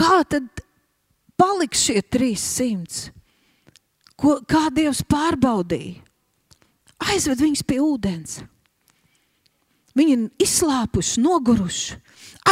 [0.06, 0.66] Kā tad
[1.40, 3.10] paliks šie 300?
[4.16, 6.04] Ko, kā Dievs pārbaudīja?
[7.12, 8.38] Aizved viņus pie ūdens.
[9.96, 11.98] Viņi ir izslāpuši, noguruši.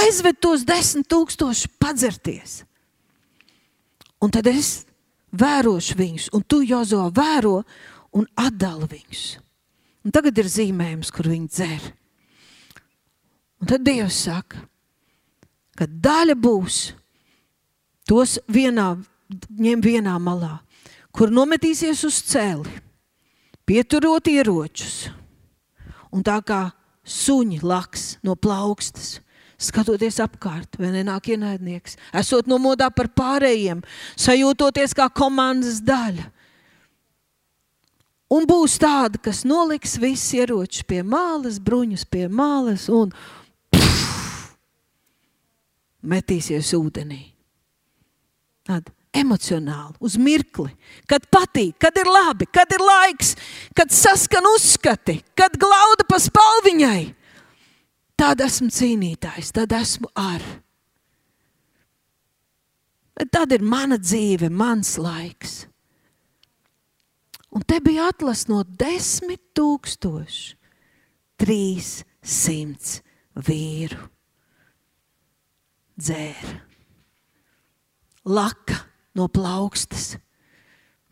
[0.02, 2.63] Aizved tos desmit tūkstošus padzerties.
[4.24, 4.86] Un tad es
[5.36, 7.62] vērošu viņus, un tu, Jozo, vēro
[8.16, 9.24] un atdali viņus.
[10.04, 11.88] Un tagad ir zīmējums, kur viņi dzer.
[13.63, 14.66] Un tad Dievs saka,
[15.80, 16.80] ka daļa būs
[18.08, 18.94] tos vienā,
[19.60, 20.58] ņem vienā malā,
[21.13, 22.70] kur nometīsies uz celi,
[23.66, 25.10] pieturot ieročus.
[26.13, 26.68] Un tā kā
[27.04, 29.18] suņi laks no plaukstas,
[29.63, 33.84] skatoties apkārt, vai nenāk ienaidnieks, esot nomodā par pārējiem,
[34.20, 36.30] sajūtoties kā komandas daļa.
[38.34, 43.12] Un būs tāda, kas noliks visus ieročus pie malas, bruņus pie malas un
[43.74, 44.56] pff,
[46.02, 47.33] metīsies ūdenī.
[48.63, 50.71] Tāda emocionāli, uz mirkli,
[51.10, 53.36] kad patīk, kad ir labi, kad ir laiks,
[53.78, 57.02] kad saskan uzskati, kad glauda pa spalviņai
[58.19, 60.43] tad esmu cīnītājs, tad esmu ar.
[63.13, 65.63] Bet tad ir mana dzīve, mans laiks.
[67.54, 70.56] Un te bija atlases no desmit tūkstoši,
[71.38, 72.97] trīs simts
[73.38, 74.10] vīru.
[75.93, 76.56] Dzēra,
[78.25, 78.83] laka
[79.15, 80.13] no plaukstas.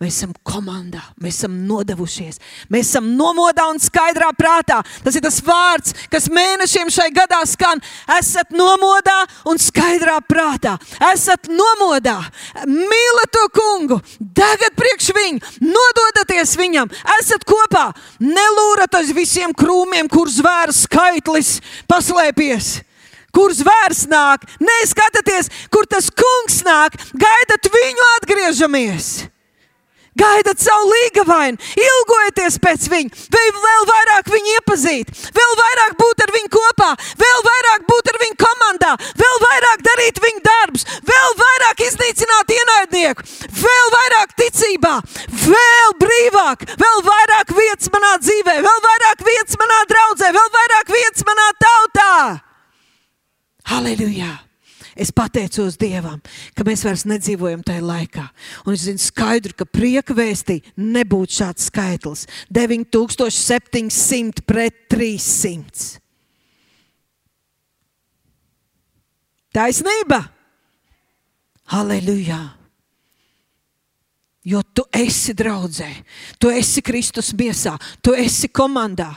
[0.02, 2.40] Mēs esam komandā, mēs esam nodevušies,
[2.74, 4.80] mēs esam nomodā un skaidrā prātā.
[5.06, 7.78] Tas ir tas vārds, kas mēnešiem šai gadā skan.
[8.18, 10.74] Esat nomodā un skaidrā prātā.
[11.12, 12.18] Esat nomodā,
[12.66, 17.92] mīlat to kungu, degat priekš viņu, nododaties viņam, esat kopā,
[18.26, 21.60] nelūrat aiz visiem krūmiem, kur zvērs skaitlis.
[21.86, 22.80] Paslēpies
[23.36, 29.12] kur zvērs nāk, neskatieties, kur tas kungs nāk, gaidat viņu atgriežamies.
[30.12, 36.52] Gaidat savu līgavainu, ilgojieties pēc viņa, vēl vairāk viņu iepazīt, vēl vairāk būt ar viņu
[36.52, 36.90] kopā,
[37.22, 38.92] vēl vairāk būt ar viņu komandā,
[39.22, 43.28] vēl vairāk darīt viņa darbus, vēl vairāk iznīcināt ienaidnieku,
[43.64, 44.94] vēl vairāk ticībā,
[45.48, 51.30] vēl brīvāk, vēl vairāk vietas manā dzīvē, vēl vairāk vietas manā draudzē, vēl vairāk vietas
[51.32, 52.16] manā tautā.
[53.68, 54.40] Halleluja!
[54.96, 56.20] Es pateicos Dievam,
[56.58, 58.26] ka mēs vairs nedzīvojam tajā laikā.
[58.66, 66.00] Un es zinu skaidru, ka prieka vēstī nebūtu šāds skaitlis- 9700 pret 300.
[69.52, 70.30] Taisnība!
[71.72, 72.58] Halleluja!
[74.44, 76.04] Jo tu esi draudzē,
[76.40, 79.14] tu esi Kristus miesā, tu esi komandā.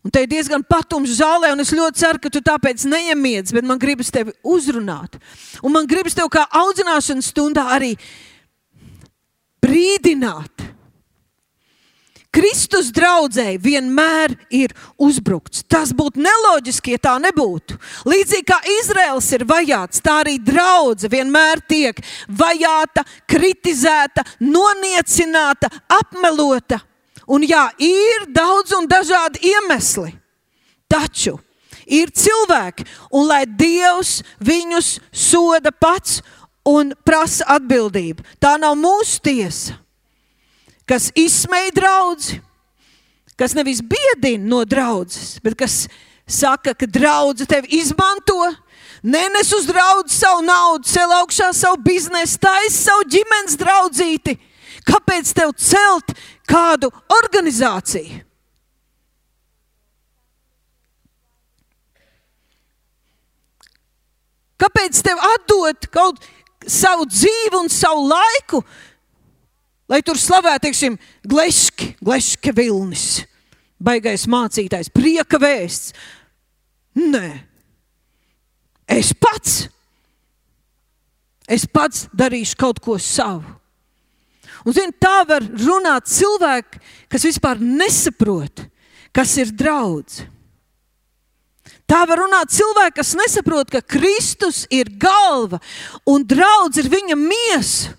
[0.00, 3.66] Un te ir diezgan patumšs zālē, un es ļoti ceru, ka tu tāpēc neiemiedz, bet
[3.68, 5.18] man gribas tevi uzrunāt.
[5.60, 7.92] Un man gribas tevi kā audzināšanas stundā arī
[9.60, 10.70] brīdināt.
[12.30, 15.64] Kristus draudzēji vienmēr ir uzbrukts.
[15.66, 17.74] Tas būtu neloģiski, ja tā nebūtu.
[18.06, 26.78] Līdzīgi kā Izraels ir vajāts, tā arī draudzene vienmēr tiek vajāta, kritizēta, noniecināta, apmelota.
[27.30, 30.10] Un jā, ir daudz un dažādi iemesli.
[30.90, 31.36] Taču
[31.86, 36.20] ir cilvēki, un lai Dievs viņus soda pats
[36.66, 38.24] un prasa atbildību.
[38.42, 39.78] Tā nav mūsu tiesa,
[40.88, 42.40] kas izsmeja draugu,
[43.38, 45.84] kas nevis biedina no draudzes, bet kas
[46.30, 48.36] saka, ka draudzene tevi izmanto.
[49.02, 54.36] Nenes uz draugu savu naudu, cel augšā savu biznesu, taisa savu ģimenes draudzīti.
[54.84, 56.12] Kāpēc tev celt
[56.50, 58.24] kādu organizāciju.
[64.60, 66.20] Kāpēc tev atdot kaut
[66.68, 68.60] savu dzīvi un savu laiku,
[69.88, 73.06] lai tur slavētu, teiksim, gleški, gleški vilnis,
[73.80, 75.94] baigais mācītājs, prieka vēsts?
[77.00, 77.30] Nē,
[78.90, 79.62] es pats,
[81.48, 83.59] es pats darīšu kaut ko savu.
[84.66, 88.66] Un, zin, tā var runāt cilvēki, kas vispār nesaprot,
[89.16, 90.22] kas ir draudz.
[91.90, 95.58] Tā var runāt cilvēki, kas nesaprot, ka Kristus ir galva
[96.06, 97.96] un draudz ir viņa miesa.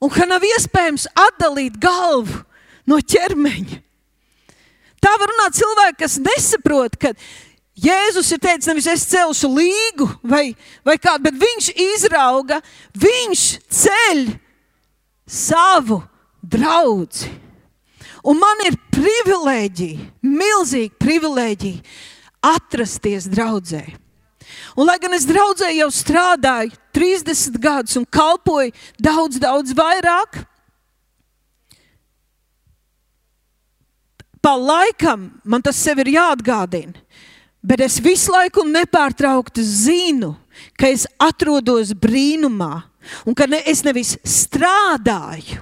[0.00, 2.40] Un ka nav iespējams atdalīt galvu
[2.88, 3.78] no ķermeņa.
[5.00, 7.12] Tā var runāt cilvēki, kas nesaprot, ka
[7.80, 10.50] Jēzus ir teicis, nevis es celšu līgu vai,
[10.84, 12.58] vai kādu, bet viņš izrauga,
[12.98, 14.24] viņš ceļ
[15.30, 16.02] savu
[16.42, 17.30] draugu.
[18.26, 23.84] Un man ir privilēģija, milzīga privilēģija atrasties draudzē.
[24.76, 30.42] Un, lai gan es draudzē jau strādāju 30 gadus un kalpoju daudz, daudz vairāk,
[34.40, 36.96] pa laikam man tas sev ir jāatgādina.
[37.60, 40.32] Bet es visu laiku nepārtraukti zinu,
[40.80, 42.89] ka es atrodos brīnumā,
[43.26, 45.60] Un ka ne, es nevis strādāju,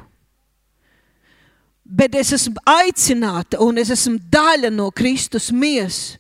[1.89, 6.19] bet es esmu aicināta un es esmu daļa no Kristus miesas.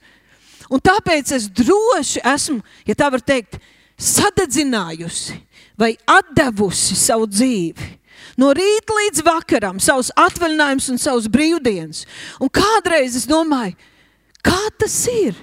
[0.68, 3.56] Un tāpēc es droši esmu, ja tā var teikt,
[3.98, 5.36] sadedzinājusi
[5.78, 5.94] vai
[6.36, 7.94] devusi savu dzīvi.
[8.38, 12.04] No rīta līdz vakaram, savus atvaļinājumus un savus brīvdienas.
[12.42, 13.74] Un kādreiz es domāju,
[14.44, 15.34] kā tas ir?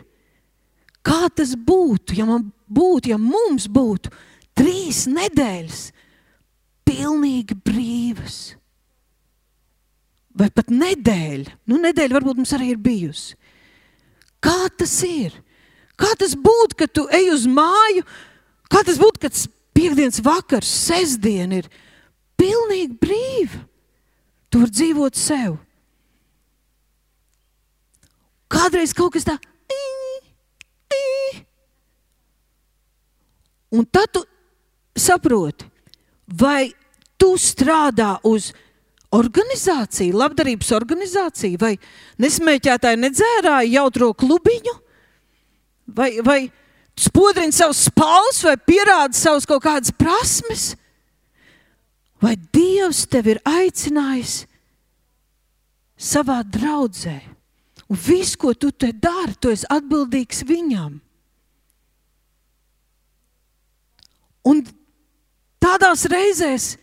[1.06, 4.10] Kā tas būtu, ja man būtu, ja mums būtu
[4.56, 5.82] Trīs nedēļas
[6.88, 8.40] pilnīgi brīvas.
[10.36, 13.38] Vai pat nedēļa, nu, nedēļa varbūt mums arī ir bijusi.
[14.44, 15.36] Kā tas ir?
[15.96, 18.04] Kā tas būtu, kad tu ej uz māju?
[18.72, 19.38] Kā tas būtu, kad
[19.76, 21.70] piekdienas vakars, sestdiena ir
[22.40, 23.64] pilnīgi brīva?
[24.52, 25.56] Tu vari dzīvot sev.
[28.52, 29.52] Kādreiz kaut kas tāds
[33.76, 34.22] Un tad tu
[34.96, 35.68] saproti,
[36.26, 36.72] vai
[37.20, 38.52] tu strādā uz
[39.16, 41.76] organizāciju, labdarības organizāciju, vai
[42.22, 44.74] nesmēķētāji nedzērāja jautro klubiņu,
[45.96, 46.40] vai, vai
[47.00, 50.74] spodrini savus spālus, vai pierāda savus kaut kādas prasmes,
[52.24, 54.44] vai Dievs tevi ir aicinājis
[55.96, 57.20] savā draudzē.
[57.86, 60.96] Un viss, ko tu te dari, tu esi atbildīgs viņam.
[64.50, 64.62] Un
[65.66, 66.76] tādās reizēs,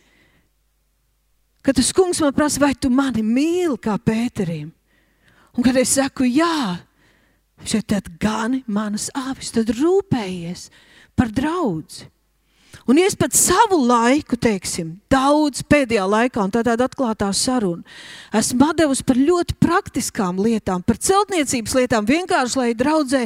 [1.63, 4.71] kad tas kungs man prasa, vai tu mani mīli kā Pēterim,
[5.55, 6.79] un kad es saku, jā,
[7.87, 10.67] tad gani manas avis, tad rūpējies
[11.15, 12.09] par draugu.
[12.89, 17.85] Un es pat savu laiku, teiksim, daudz pēdējā laikā, un tā tāda atklātā saruna,
[18.35, 23.21] esmu devusi par ļoti praktiskām lietām, par celtniecības lietām, vienkārši lai draudzē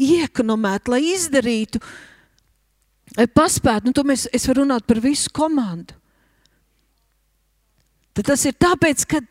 [0.00, 2.11] iekonomētu, lai izdarītu, lai
[3.34, 3.88] paspētu.
[3.88, 5.96] Nu, to mēs, es varu runāt par visu komandu.
[8.12, 9.22] Tad tas ir tāpēc, ka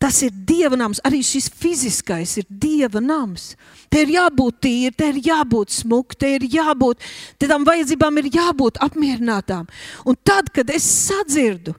[0.00, 3.50] Tas ir dieva nams, arī šis fiziskais ir dieva nams.
[3.92, 7.04] Te ir jābūt tīri, te ir jābūt smuki, te ir jābūt,
[7.36, 9.68] te tam vajadzībām ir jābūt apmierinātām.
[10.08, 11.74] Un tad, kad es sadzirdu,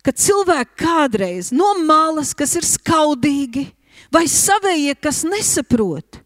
[0.00, 3.66] ka cilvēki kādreiz no malas, kas ir skaudīgi,
[4.08, 6.22] vai savējie, kas nesaprot,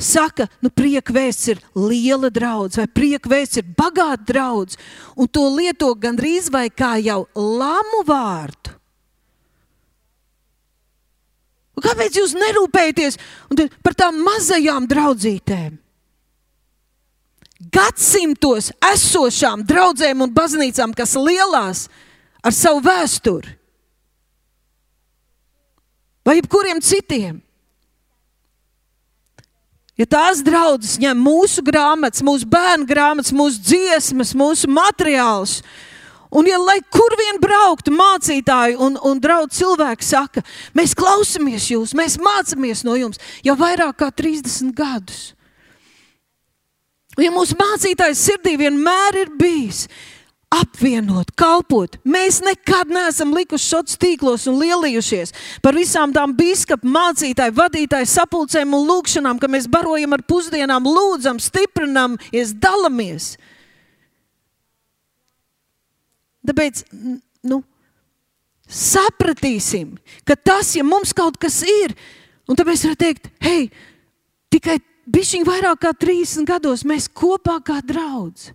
[0.00, 4.82] saka, nu, prieka vēsts ir liela draudzene, vai prieka vēsts ir bagāta draudzene,
[5.16, 8.74] un to lieto gandrīz vai kā jau lamu vārdu.
[11.74, 13.18] Un kāpēc jūs nerūpējaties
[13.82, 15.80] par tām mazajām draudzītēm?
[17.74, 21.86] Gadsimtos esošām draudzēm un baznīcām, kas lielās
[22.44, 23.54] ar savu vēsturi,
[26.26, 27.40] vai jebkuriem citiem.
[29.98, 35.60] Ja tās draudzes ņem mūsu grāmatas, mūsu bērnu grāmatas, mūsu dziesmas, mūsu materiālus,
[36.34, 40.42] Un, ja lai kur vien brauktu mācītāji un, un draugi cilvēki saka,
[40.74, 45.20] mēs klausāmies jūs, mēs mācāmies no jums jau vairāk kā 30 gadus.
[47.22, 49.84] Ja mūsu mācītājs sirdī vienmēr ir bijis
[50.60, 51.96] apvienot, kalpot.
[52.06, 55.34] Mēs nekad neesam likuši šos tīklos un lielījušies
[55.64, 61.40] par visām tām biskupu, mācītāju, vadītāju sapulcēm un lūgšanām, ka mēs barojam ar pusdienām, lūdzam,
[61.42, 62.18] stiprinam,
[62.62, 63.34] dalāmies.
[66.44, 66.82] Tāpēc,
[67.48, 67.62] nu,
[68.68, 69.94] sapratīsim,
[70.28, 71.94] ka tas, ja mums kaut kas ir,
[72.48, 73.70] un tad mēs varam teikt, hei,
[74.52, 74.78] tikai
[75.14, 78.52] bišķiņ vairāk kā 30 gados mēs kopā kā draudz.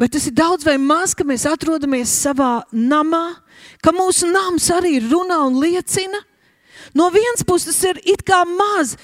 [0.00, 3.34] Vai tas ir daudz vai maz, ka mēs atrodamies savā namā,
[3.84, 6.22] ka mūsu nams arī runā un liecina?
[6.96, 8.94] No vienas puses tas ir it kā maz,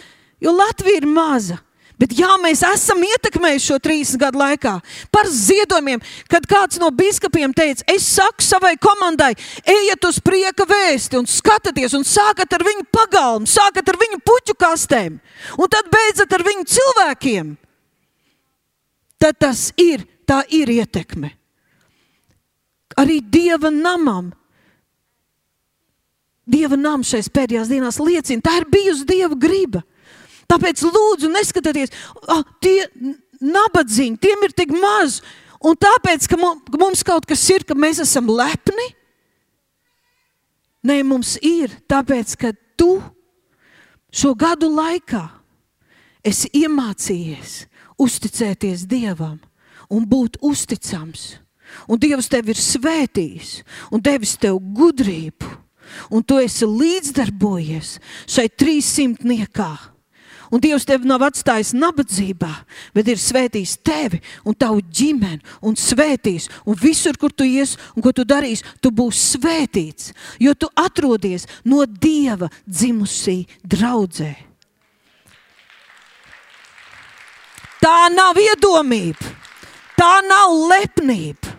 [0.40, 1.58] jo Latvija ir maza.
[2.00, 4.72] Bet jā, mēs esam ietekmējuši šo 30 gadu laikā
[5.12, 9.30] par ziedojumiem, kad kāds no biskupiem teica, es saku savai komandai,
[9.64, 14.58] ejiet uz prieka vēsti un skatieties, un sākat ar viņu pagalmu, sākat ar viņu puķu
[14.60, 15.16] kastēm,
[15.56, 17.56] un tad beidzat ar viņu cilvēkiem.
[19.16, 21.32] Tad tas ir, tā ir ietekme.
[22.96, 24.32] Arī dieva namam.
[26.46, 29.82] Dieva nams šais pēdējās dienās liecina, tā ir bijusi dieva griba.
[30.46, 31.90] Tāpēc lūdzu, neskatieties,
[32.30, 32.86] ah, tie
[33.42, 35.18] nabadzīgi, tiem ir tik maz.
[35.66, 38.86] Un tāpēc, ka mums kaut kas ir, ka mēs esam lepni,
[40.86, 41.74] nē, mums ir.
[41.90, 43.00] Tāpēc, ka tu
[44.14, 45.24] šo gadu laikā
[46.26, 47.64] esi iemācījies
[47.98, 49.40] uzticēties Dievam
[49.92, 51.36] un būt uzticams.
[51.90, 53.58] Un Dievs tevi ir svētījis
[53.90, 55.50] un devis tev gudrību,
[56.14, 57.96] un tu esi līdzdarbojies
[58.30, 59.74] šai trīssimtniekā
[60.50, 62.50] Un Dievs tevi nav atstājis nabadzībā,
[62.94, 66.48] bet ir svētījis tevi un tavu ģimeni, un svētījis.
[66.66, 70.12] Un visur, kur tu ies un ko tu darīsi, tu būsi svētīts,
[70.42, 74.34] jo tu atrodies no Dieva dzimusī draudzē.
[77.82, 79.34] Tā nav iedomība,
[80.06, 81.54] tā nav lepnība.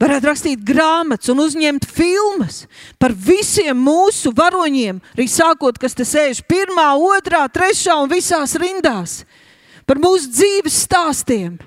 [0.00, 2.62] Varētu rakstīt grāmatas un uzņemt filmas
[2.98, 9.20] par visiem mūsu varoņiem, arī sākot, kas te sēž pirmā, otrā, trešā un visās rindās,
[9.84, 11.58] par mūsu dzīves stāstiem.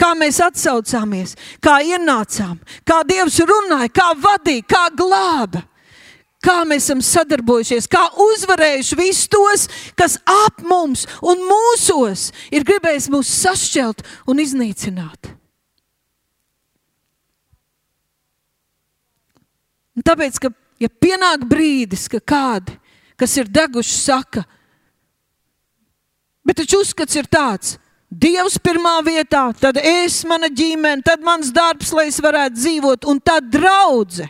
[0.00, 2.56] Kā mēs atsaucāmies, kā ienācām,
[2.88, 5.60] kā Dievs runāja, kā vadīja, kā glāba,
[6.42, 9.68] kā mēs esam sadarbojušies, kā uzvarējuši visus tos,
[9.98, 15.30] kas ap mums un mūsos ir gribējis mūs sašķelt un iznīcināt.
[19.92, 22.74] Un tāpēc, ka ja pienāk brīdis, ka kādi,
[23.20, 24.42] kas ir deguši, saka,
[26.42, 27.78] bet taču uzskats ir tāds,
[28.12, 33.20] Dievs pirmā vietā, tad es, mana ģimene, tad mans darbs, lai es varētu dzīvot, un
[33.24, 34.28] tad draudzene.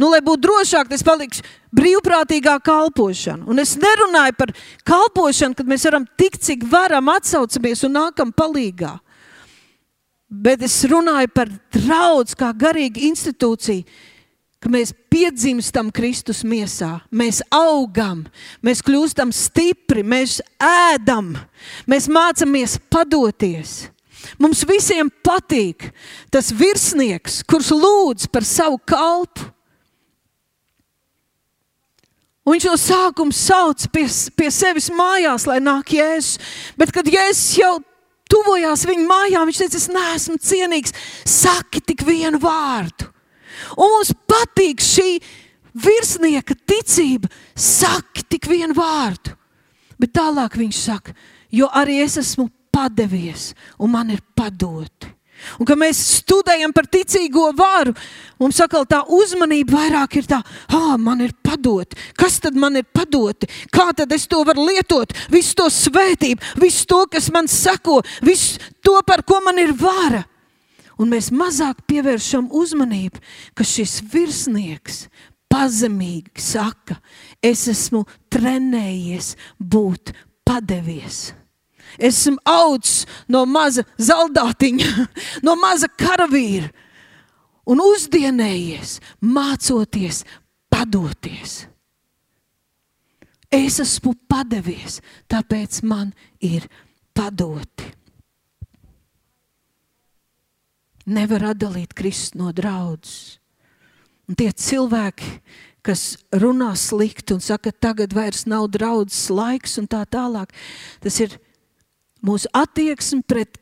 [0.00, 1.44] Nu, lai būtu drošāk, es palikšu
[1.76, 3.44] brīvprātīgā kalpošana.
[3.50, 4.54] Un es nerunāju par
[4.88, 8.94] kalpošanu, kad mēs varam tik, cik varam atsaucamies un nākam palīgā.
[10.30, 13.84] Bet es runāju par draugu kā garīgu institūciju,
[14.60, 18.26] ka mēs piedzimstam Kristus miesā, mēs augam,
[18.64, 21.32] mēs kļūstam stipri, mēs ēdam,
[21.88, 23.88] mēs mācāmies padoties.
[24.40, 25.88] Mums visiem patīk
[26.32, 29.48] tas virsnieks, kurš lūdz par savu kalpu.
[32.46, 36.40] Un viņš no sākuma sauc pie, pie sevis mājās, lai nāk jēzus.
[36.80, 37.74] Bet, kad jēzus jau
[38.30, 40.96] tuvojās viņa mājām, viņš teica, es neesmu cienīgs,
[41.28, 43.10] saki tik vienu vārdu.
[43.76, 45.18] Un mums patīk šī
[45.74, 47.28] virsnieka ticība.
[47.54, 49.36] Saki tik vienu vārdu.
[50.00, 51.14] Bet tālāk viņš saka,
[51.52, 55.10] jo arī es esmu padevies un man ir padoti.
[55.58, 57.94] Un kad mēs studējam par ticīgo varu,
[58.40, 60.40] mums atkal tā uzmanība vairāk ir tā,
[60.72, 61.98] ah, man ir padoti.
[62.18, 63.48] Kas tad man ir padoti?
[63.72, 65.14] Kā tad es to varu lietot?
[65.32, 70.24] Visu to svētību, visu to, kas man sako, visu to, par ko man ir vara
[71.00, 73.20] un mēs mazāk pievēršam uzmanību,
[73.56, 75.06] ka šis virsnieks
[75.50, 76.98] pazemīgi saka,
[77.42, 80.12] es esmu trenējies būt
[80.46, 81.30] padevies.
[81.98, 84.90] Es esmu augs no maza zaldātiņa,
[85.46, 86.70] no maza karavīra
[87.70, 90.24] un uzdienējies, mācoties,
[90.72, 91.64] padoties.
[93.50, 96.68] Es esmu padevies, tāpēc man ir
[97.14, 97.90] padoti
[101.10, 103.38] nevar atdalīt Kristus no draudzes.
[104.30, 105.30] Un tie cilvēki,
[105.82, 110.52] kas runā slikti un saka, ka tagad vairs nav draudzes laiks un tā tālāk,
[111.02, 111.34] tas ir
[112.26, 113.58] mūsu attieksme pret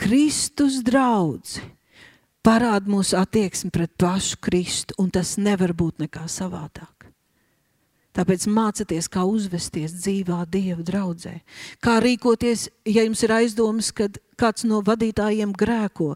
[0.00, 1.60] Kristus draugu.
[2.40, 7.00] Parāda mūsu attieksmi pret pašu Kristu, un tas nevar būt nekā savādāk.
[8.16, 11.36] Tāpēc mācieties, kā uzvesties dzīvā Dieva draudzē.
[11.84, 16.14] Kā rīkoties, ja jums ir aizdomas, kad kāds no vadītājiem grēko,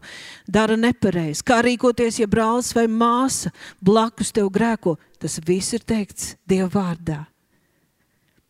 [0.49, 1.45] dara nepareizi.
[1.47, 4.97] Kā rīkoties, ja brālis vai māsa blakus tev grēko.
[5.21, 7.21] Tas viss ir teikts Dieva vārdā.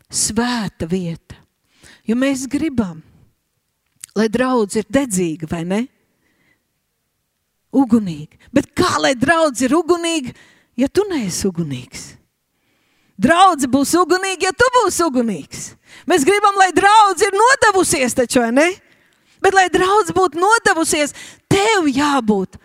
[0.09, 1.37] Svēta vieta.
[2.05, 3.03] Jo mēs gribam,
[4.15, 5.81] lai draudz ir dedzīga, vai ne?
[7.75, 8.39] Ugunīga.
[8.55, 10.31] Bet kā lai draudz ir ugunīga,
[10.79, 12.13] ja tu neesi ugunīgs?
[13.19, 15.67] Draudzi būs ugunīga, ja tu būsi ugunīgs.
[16.07, 18.69] Mēs gribam, lai draudzi ir nodevusies, taču, vai ne?
[19.43, 21.13] Bet, lai draudz būtu nodevusies,
[21.51, 22.57] tev jābūt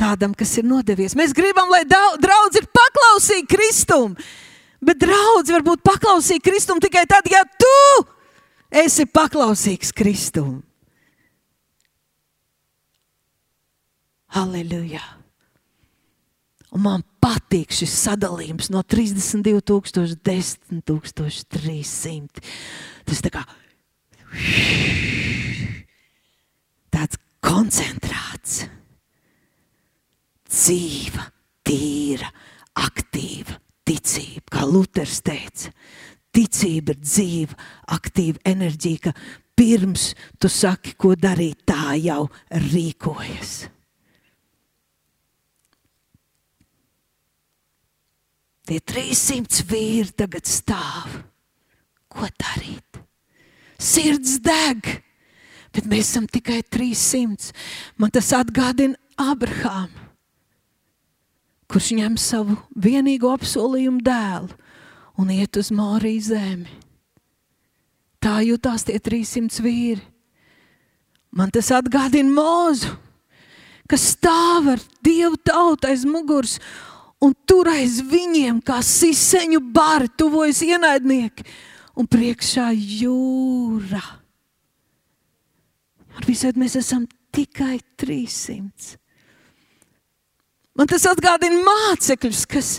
[0.00, 1.16] tādam, kas ir nodevies.
[1.18, 4.16] Mēs gribam, lai draudz ir paklausīga Kristum.
[4.82, 8.21] Bet draudz var būt paklausīga Kristum tikai tad, ja tu esi
[9.04, 10.62] paklausīgs Kristum.
[14.32, 15.02] Halleluja!
[16.72, 22.40] Un man patīk šis sadalījums no 32,000 līdz 10,300.
[23.04, 23.42] Tas tā kā
[26.96, 28.62] tāds koncentrāts,
[30.48, 31.28] dzīva,
[31.68, 32.32] tīra,
[32.80, 35.72] aktīva ticība, kā Luters teica.
[36.32, 37.56] Ticība ir dzīva,
[37.92, 39.12] aktīva enerģija, ka
[39.58, 42.24] pirms tu saki, ko darīt, tā jau
[42.72, 43.52] rīkojas.
[48.62, 51.18] Tie 300 vīri tagad stāv.
[52.12, 53.00] Ko darīt?
[53.82, 54.86] Sirds deg,
[55.74, 57.50] bet mēs esam tikai 300.
[57.98, 60.06] Man tas atgādina Abrahāmu,
[61.68, 64.62] kurš ņem savu vienīgo apsolījumu dēlu
[65.18, 66.70] un iet uz Mārijas zemi.
[68.22, 70.02] Tā jutās tie 300 vīri.
[71.32, 72.90] Man tas atgādina mūzu,
[73.88, 76.58] kas stāv ar dievu tautu aiz muguras
[77.22, 81.46] un tur aiz viņiem, kā siseņu bari, tuvojas ienaidnieki,
[81.96, 84.02] un priekšā jūra.
[86.12, 88.98] Ar visādi mēs esam tikai 300.
[90.76, 92.74] Man tas atgādina mācekļus, kas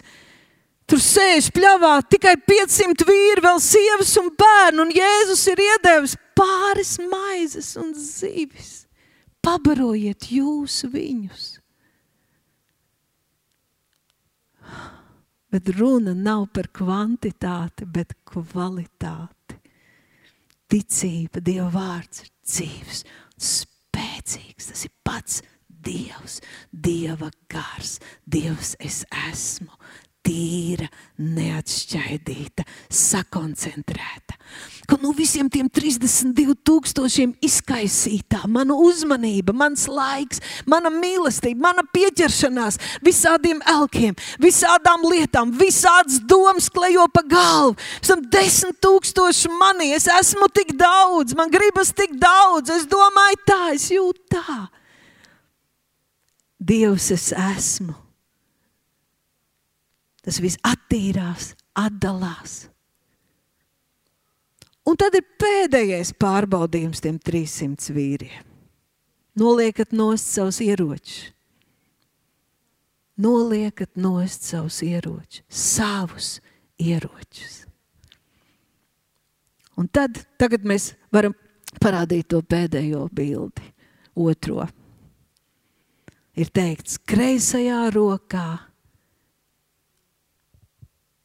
[0.94, 6.92] tur sēž pļavā, tikai 500 vīri, vēl sievas un bērni, un Jēzus ir iedevis pāris
[7.10, 8.84] maizes un zīvis.
[9.42, 11.48] Pabarojiet jūs viņus!
[15.54, 19.58] Bet runa nav par kvantitāti, bet kvalitāti.
[20.70, 23.04] Ticība, Dieva vārds ir dzīves,
[23.50, 24.70] spēcīgs.
[24.70, 26.40] Tas ir pats Dievs,
[26.70, 28.00] Dieva gars.
[28.26, 29.74] Dievs, es esmu
[30.24, 30.88] tīra,
[31.20, 34.38] neatšķaidīta, sakoncentrēta.
[34.88, 42.80] Ka nu visiem tiem 32 tūkstošiem izkaisītā, mana uzmanība, mans laiks, mana mīlestība, mana pieķeršanās
[43.06, 47.78] visādiem elkiem, visādām lietām, visādas domas klejo pa galvu.
[48.04, 53.62] Esam desmit tūkstoši manī, es esmu tik daudz, man gribas tik daudz, es domāju tā,
[53.80, 54.62] es jūtu tā.
[56.64, 58.03] Dievs es esmu
[60.24, 62.64] Tas viss attīrās, atdalās.
[64.88, 68.50] Un tad ir pēdējais pārbaudījums tiem 300 vīriem.
[69.40, 71.32] Noliekat nost savus ieročus.
[73.24, 76.30] Noliekat nost savus ieročus, savus
[76.82, 77.64] ieročus.
[79.78, 80.20] Un tad
[80.66, 81.34] mēs varam
[81.82, 83.66] parādīt to pēdējo bildi,
[84.14, 84.68] otro.
[86.38, 88.73] Ir teikts, kreisajā rokā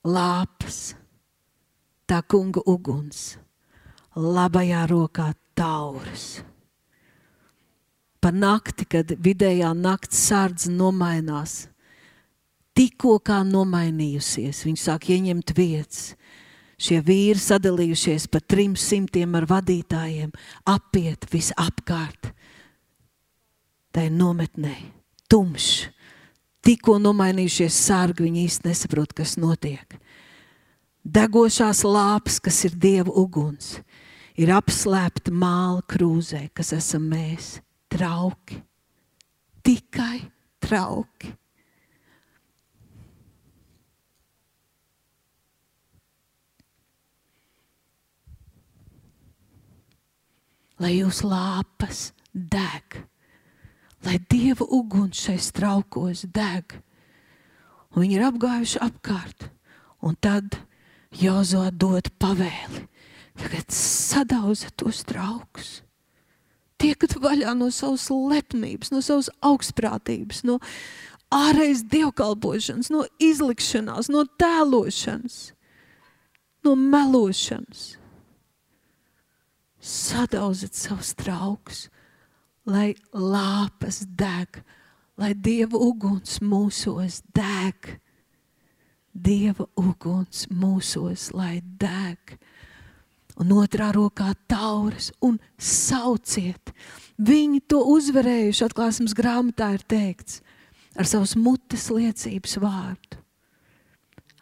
[0.09, 0.95] lāpas,
[2.09, 3.37] tā kunga uguns,
[4.17, 6.41] labajā rokā tauras.
[8.19, 11.69] Pa nakti, kad vidējā nakts sārdze nomainās,
[12.75, 16.15] tikko kā nomainījusies, viņi sāk ieņemt vietas.
[16.79, 20.31] Šie vīri sadalījušies pa trim simtiem ar vadītājiem,
[20.71, 22.31] apiet visapkārt.
[23.91, 24.77] Tā ir nometnē,
[25.31, 25.89] tumšs,
[26.69, 29.97] tikko nomainījušies sārgi, viņi īsti nesaprot, kas notiek.
[31.09, 33.79] Degošās lāpas, kas ir dieva uguns,
[34.37, 37.57] ir apslēpta māla krūzē, kas esam mēs,
[37.89, 38.61] trauki,
[39.65, 40.27] tikai
[40.61, 41.33] trauki.
[50.79, 53.01] Lai jūs lāpas deg
[54.07, 56.79] lai dieva uguns šais traukos deg.
[57.95, 59.49] Un viņi ir apgājuši apkārt.
[60.05, 60.61] Un tad
[61.19, 62.85] Jozo dod pavēli.
[63.39, 65.79] Tagad sadauza tos traukus.
[66.79, 70.59] Tiekat vaļā no savas lepnības, no savas augstprātības, no
[71.35, 75.39] ārējas dievkalpošanas, no izlikšanās, no tēlošanas,
[76.67, 77.97] no melošanas.
[79.79, 81.87] Sadauziet savus traukus
[82.69, 84.61] lai lāpas deg,
[85.19, 87.97] lai dieva uguns mūsos deg.
[89.13, 92.37] Dieva uguns mūsos, lai deg.
[93.39, 96.75] Un otrā rokā tauras un sauciet.
[97.19, 100.43] Viņi to uzvarējuši, atklāsmes grāmatā ir teikts,
[100.99, 103.19] ar savas mutes liecības vārdu.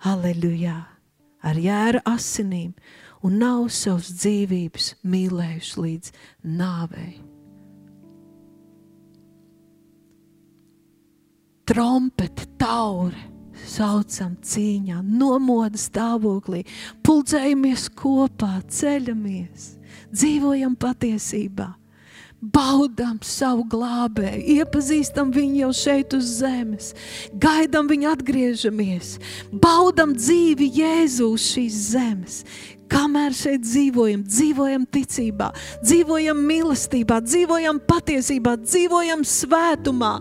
[0.05, 0.83] Aleluja!
[1.47, 2.73] Ar jēra asinīm
[3.23, 6.13] un nav savas dzīvības mīlējuši līdz
[6.59, 7.36] nāvei.
[11.67, 13.25] Trompeti, tauri,
[13.67, 16.63] saucam cīņā, nomoda stāvoklī,
[17.07, 19.73] pulcējamies kopā, ceļamies,
[20.15, 21.73] dzīvojam patiesībā.
[22.37, 26.91] Baudām savu glābēju, iepazīstam viņu jau šeit uz zemes,
[27.33, 29.15] gaidām viņu atgriežamies,
[29.51, 32.41] baudām dzīvi Jēzu uz šīs zemes.
[32.93, 35.49] Kamēr šeit dzīvojam, dzīvojam ticībā,
[35.83, 40.13] dzīvojam mīlestībā, dzīvojam patiesībā, dzīvojam svētumā,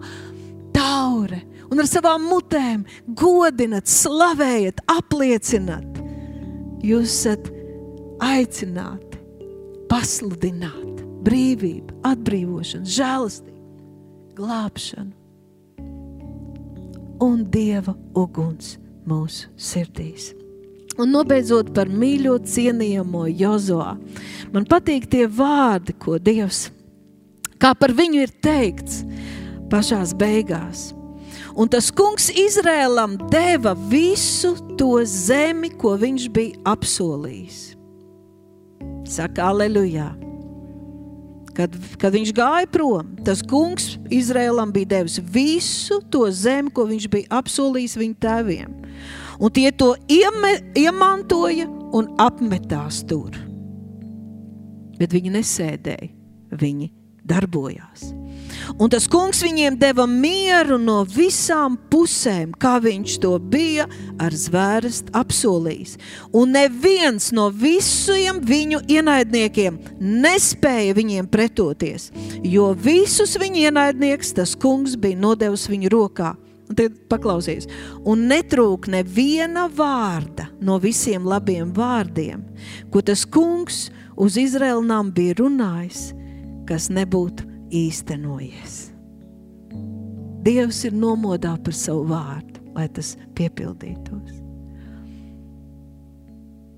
[0.85, 2.85] taure un ar savām mutēm
[3.17, 6.01] godinat, slavējat, apliecinat.
[6.85, 7.49] Jūs esat
[8.23, 9.17] aicināti
[9.89, 13.61] pasludināt brīvību, atbrīvošanu, žēlastību,
[14.37, 15.13] glābšanu
[17.25, 18.75] un dieva uguns
[19.07, 20.33] mūsu sirdīs.
[21.01, 23.95] Un nobeidzot par mīļo, cienījamo Jozoā,
[24.53, 26.69] man patīk tie vārdi, ko Dievs,
[27.59, 29.01] kā par viņu ir teikts,
[29.71, 30.91] pašās beigās.
[31.55, 37.59] Un tas kungs Izrēlam deva visu to zemi, ko viņš bija apsolījis.
[39.07, 40.11] Saka, aleluja!
[41.55, 47.07] Kad, kad viņš gāja prom, tas kungs Izrēlam bija devis visu to zemi, ko viņš
[47.13, 48.73] bija apsolījis viņu tēviem.
[49.39, 53.39] Un tie to ieme, iemantoja un apmetās tur.
[54.99, 56.11] Bet viņi nesēdēja,
[56.59, 56.91] viņi
[57.23, 58.11] darbojās.
[58.79, 63.85] Un tas kungs viņiem deva mieru no visām pusēm, kā viņš to bija
[64.21, 65.95] ar zvērstu apsolījis.
[66.35, 72.09] Un neviens no visiem viņu ienaidniekiem nespēja viņiem pretoties,
[72.43, 76.35] jo visus viņu ienaidniekus tas kungs bija nodevis viņu rokā.
[76.65, 77.67] Tad paklausies,
[78.09, 82.41] un netrūk neviena vārda no visiem labiem vārdiem,
[82.89, 86.07] ko tas kungs uz Izraēlnām bija runājis,
[86.65, 88.79] kas nebūtu īstenojies.
[90.45, 92.61] Dievs ir nomodā par savu vārdu.
[92.75, 94.41] lai tas piepildītos.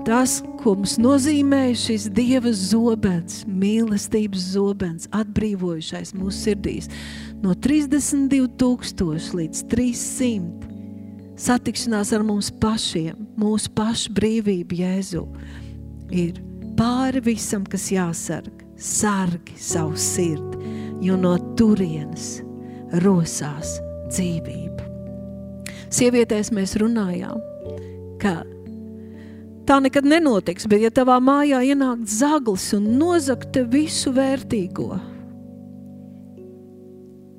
[0.06, 6.88] Tas, ko mums nozīmē šis Dieva zobens, mīlestības zobens, atbrīvojušais mūsu sirdīs
[7.42, 10.68] no 32,000 līdz 300
[11.38, 15.26] satikšanās ar mums pašiem, mūsu pašu brīvību, Jēzu,
[16.14, 16.40] ir
[16.80, 18.64] pāri visam, kas jāsarg.
[18.78, 22.38] Sargi savu sirdi, jo no turienes
[23.04, 23.78] rosās
[24.12, 24.86] dzīvība.
[25.94, 27.40] Sievietēs mēs runājām,
[28.22, 28.42] ka
[29.68, 34.90] tā nekad nenotiks, bet ja tavā mājā ienāk zaglis un nozakt te visu vērtīgo,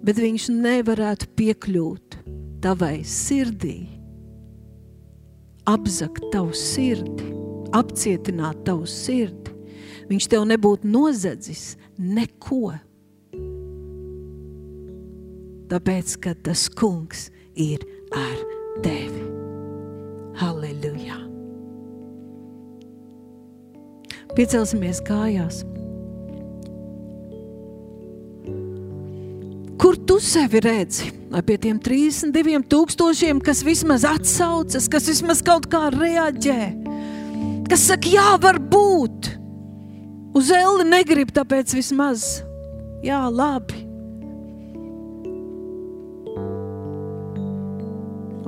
[0.05, 2.19] bet viņš nevarētu piekļūt
[2.65, 3.79] tavai sirdī,
[5.69, 7.29] apzakt tavu sirdi,
[7.77, 9.53] apcietināt tavu sirdi,
[10.09, 12.79] viņš tev nebūtu nozadzis neko.
[15.69, 17.83] Tāpēc, ka tas kungs ir
[18.17, 18.37] ar
[18.85, 19.25] tevi.
[20.39, 21.19] Halleluja!
[24.37, 25.65] Piecelsimies kājās.
[29.79, 31.11] Kur tu sevi redzi?
[31.29, 36.63] Vai pie tiem 32 tūkstošiem, kas vismaz atsaucas, kas vismaz kaut kā reaģē,
[37.69, 39.29] kas saka, jā, var būt.
[40.39, 42.41] Uz elli negrib, tāpēc vismaz,
[43.05, 43.88] jā, labi.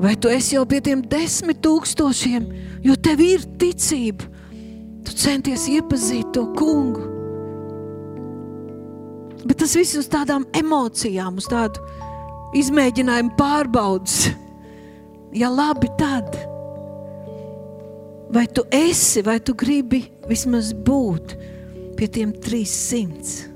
[0.01, 2.47] Vai tu esi jau pie tiem desmit tūkstošiem,
[2.87, 4.31] jo tev ir ticība,
[5.05, 7.07] Tu centies iepazīt to kungu.
[9.41, 11.81] Bet tas viss uz tādām emocijām, uz tādu
[12.61, 14.29] izmēģinājumu pārbaudas.
[15.35, 16.37] Ja labi, tad.
[18.31, 21.35] Vai tu esi, vai tu gribi vismaz būt
[21.99, 23.49] pie tiem 300?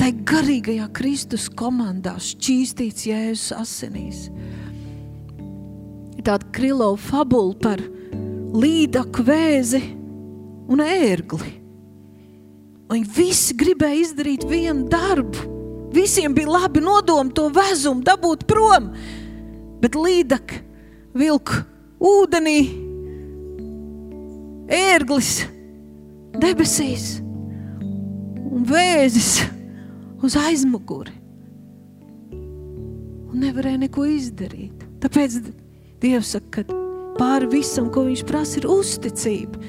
[0.00, 4.26] Tai garīgajā Kristus komandā šķīstīts Jēzus asinīs.
[4.28, 4.59] Ir
[6.26, 7.82] tāda krilo fabula par
[8.50, 9.80] līdaku vēzi
[10.70, 11.52] un ērgli.
[12.90, 15.46] Viņi visi gribēja izdarīt vienu darbu.
[15.94, 18.90] Visiem bija labi nodomi to vezumu dabūt prom,
[19.82, 20.60] bet līdaka
[21.18, 21.64] vilka
[21.98, 22.58] ūdenī,
[24.70, 25.32] ērglis
[26.38, 27.16] debesīs
[28.50, 29.40] un vēzis
[30.22, 31.16] uz aizmuguri.
[33.30, 34.86] Un nevarēja neko izdarīt.
[35.02, 35.38] Tāpēc
[36.00, 36.80] Dievs saka, ka
[37.18, 39.60] pāri visam, ko viņš prasa, ir uzticība.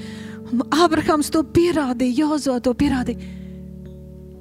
[0.52, 3.20] Un Abrahams to pierādīja, Jozo to pierādīja.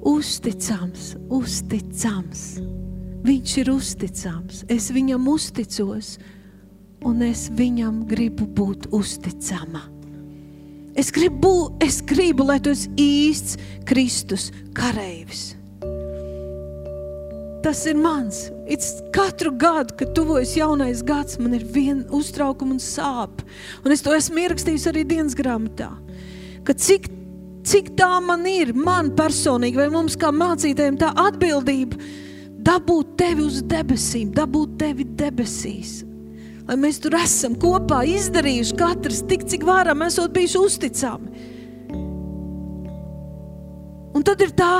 [0.07, 2.45] Uzticams, uzticams.
[3.21, 4.63] Viņš ir uzticams.
[4.71, 6.15] Es viņam uzticos,
[7.05, 9.83] un es viņam gribu būt uzticama.
[10.95, 15.51] Es gribu, es gribu lai tu esi īsts Kristus kareivis.
[17.61, 18.47] Tas ir mans.
[18.65, 23.43] It's katru gadu, kad tuvojas jaunais gads, man ir viena uztraukuma un sāp.
[23.85, 25.91] Un es to esmu ierakstījis arī dienas grāmatā.
[26.65, 27.05] Ka cik,
[27.67, 32.01] cik tā man ir, man personīgi, vai mums kā mācītājiem, tā atbildība
[32.65, 35.99] dabūt tevi uz debesīm, dabūt tevi debesīs.
[36.65, 41.47] Lai mēs tur esam kopā izdarījuši katrs tik, cik varam, esot bijuši uzticami.
[44.11, 44.73] Un tad ir tā,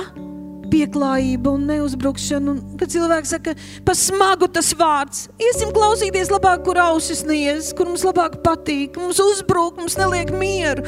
[0.71, 2.53] pieklājība un neuzbrukšana.
[2.53, 3.55] Un, kad cilvēks saka,
[3.85, 9.21] pa smagu tas vārds, iesim klausīties labāk, kur ausis niez, kur mums labāk patīk, mums
[9.23, 10.85] uzbruk, mums neliek mieru.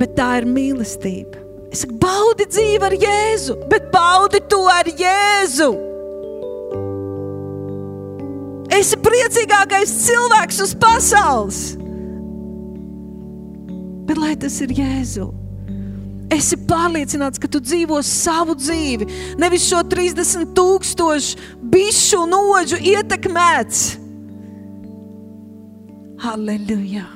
[0.00, 1.40] Bet tā ir mīlestība.
[1.74, 5.70] Es saku, baudi dzīvi ar Jēzu, bet baudi to ar Jēzu.
[8.74, 11.62] Esi priecīgākais cilvēks uz pasaules.
[14.04, 15.43] Bet lai tas ir Jēzus.
[16.34, 19.06] Esi pārliecināts, ka tu dzīvo savu dzīvi,
[19.38, 23.86] nevis šo 30 tūkstošu bišu noģu ietekmēts.
[26.24, 27.06] Halleluja!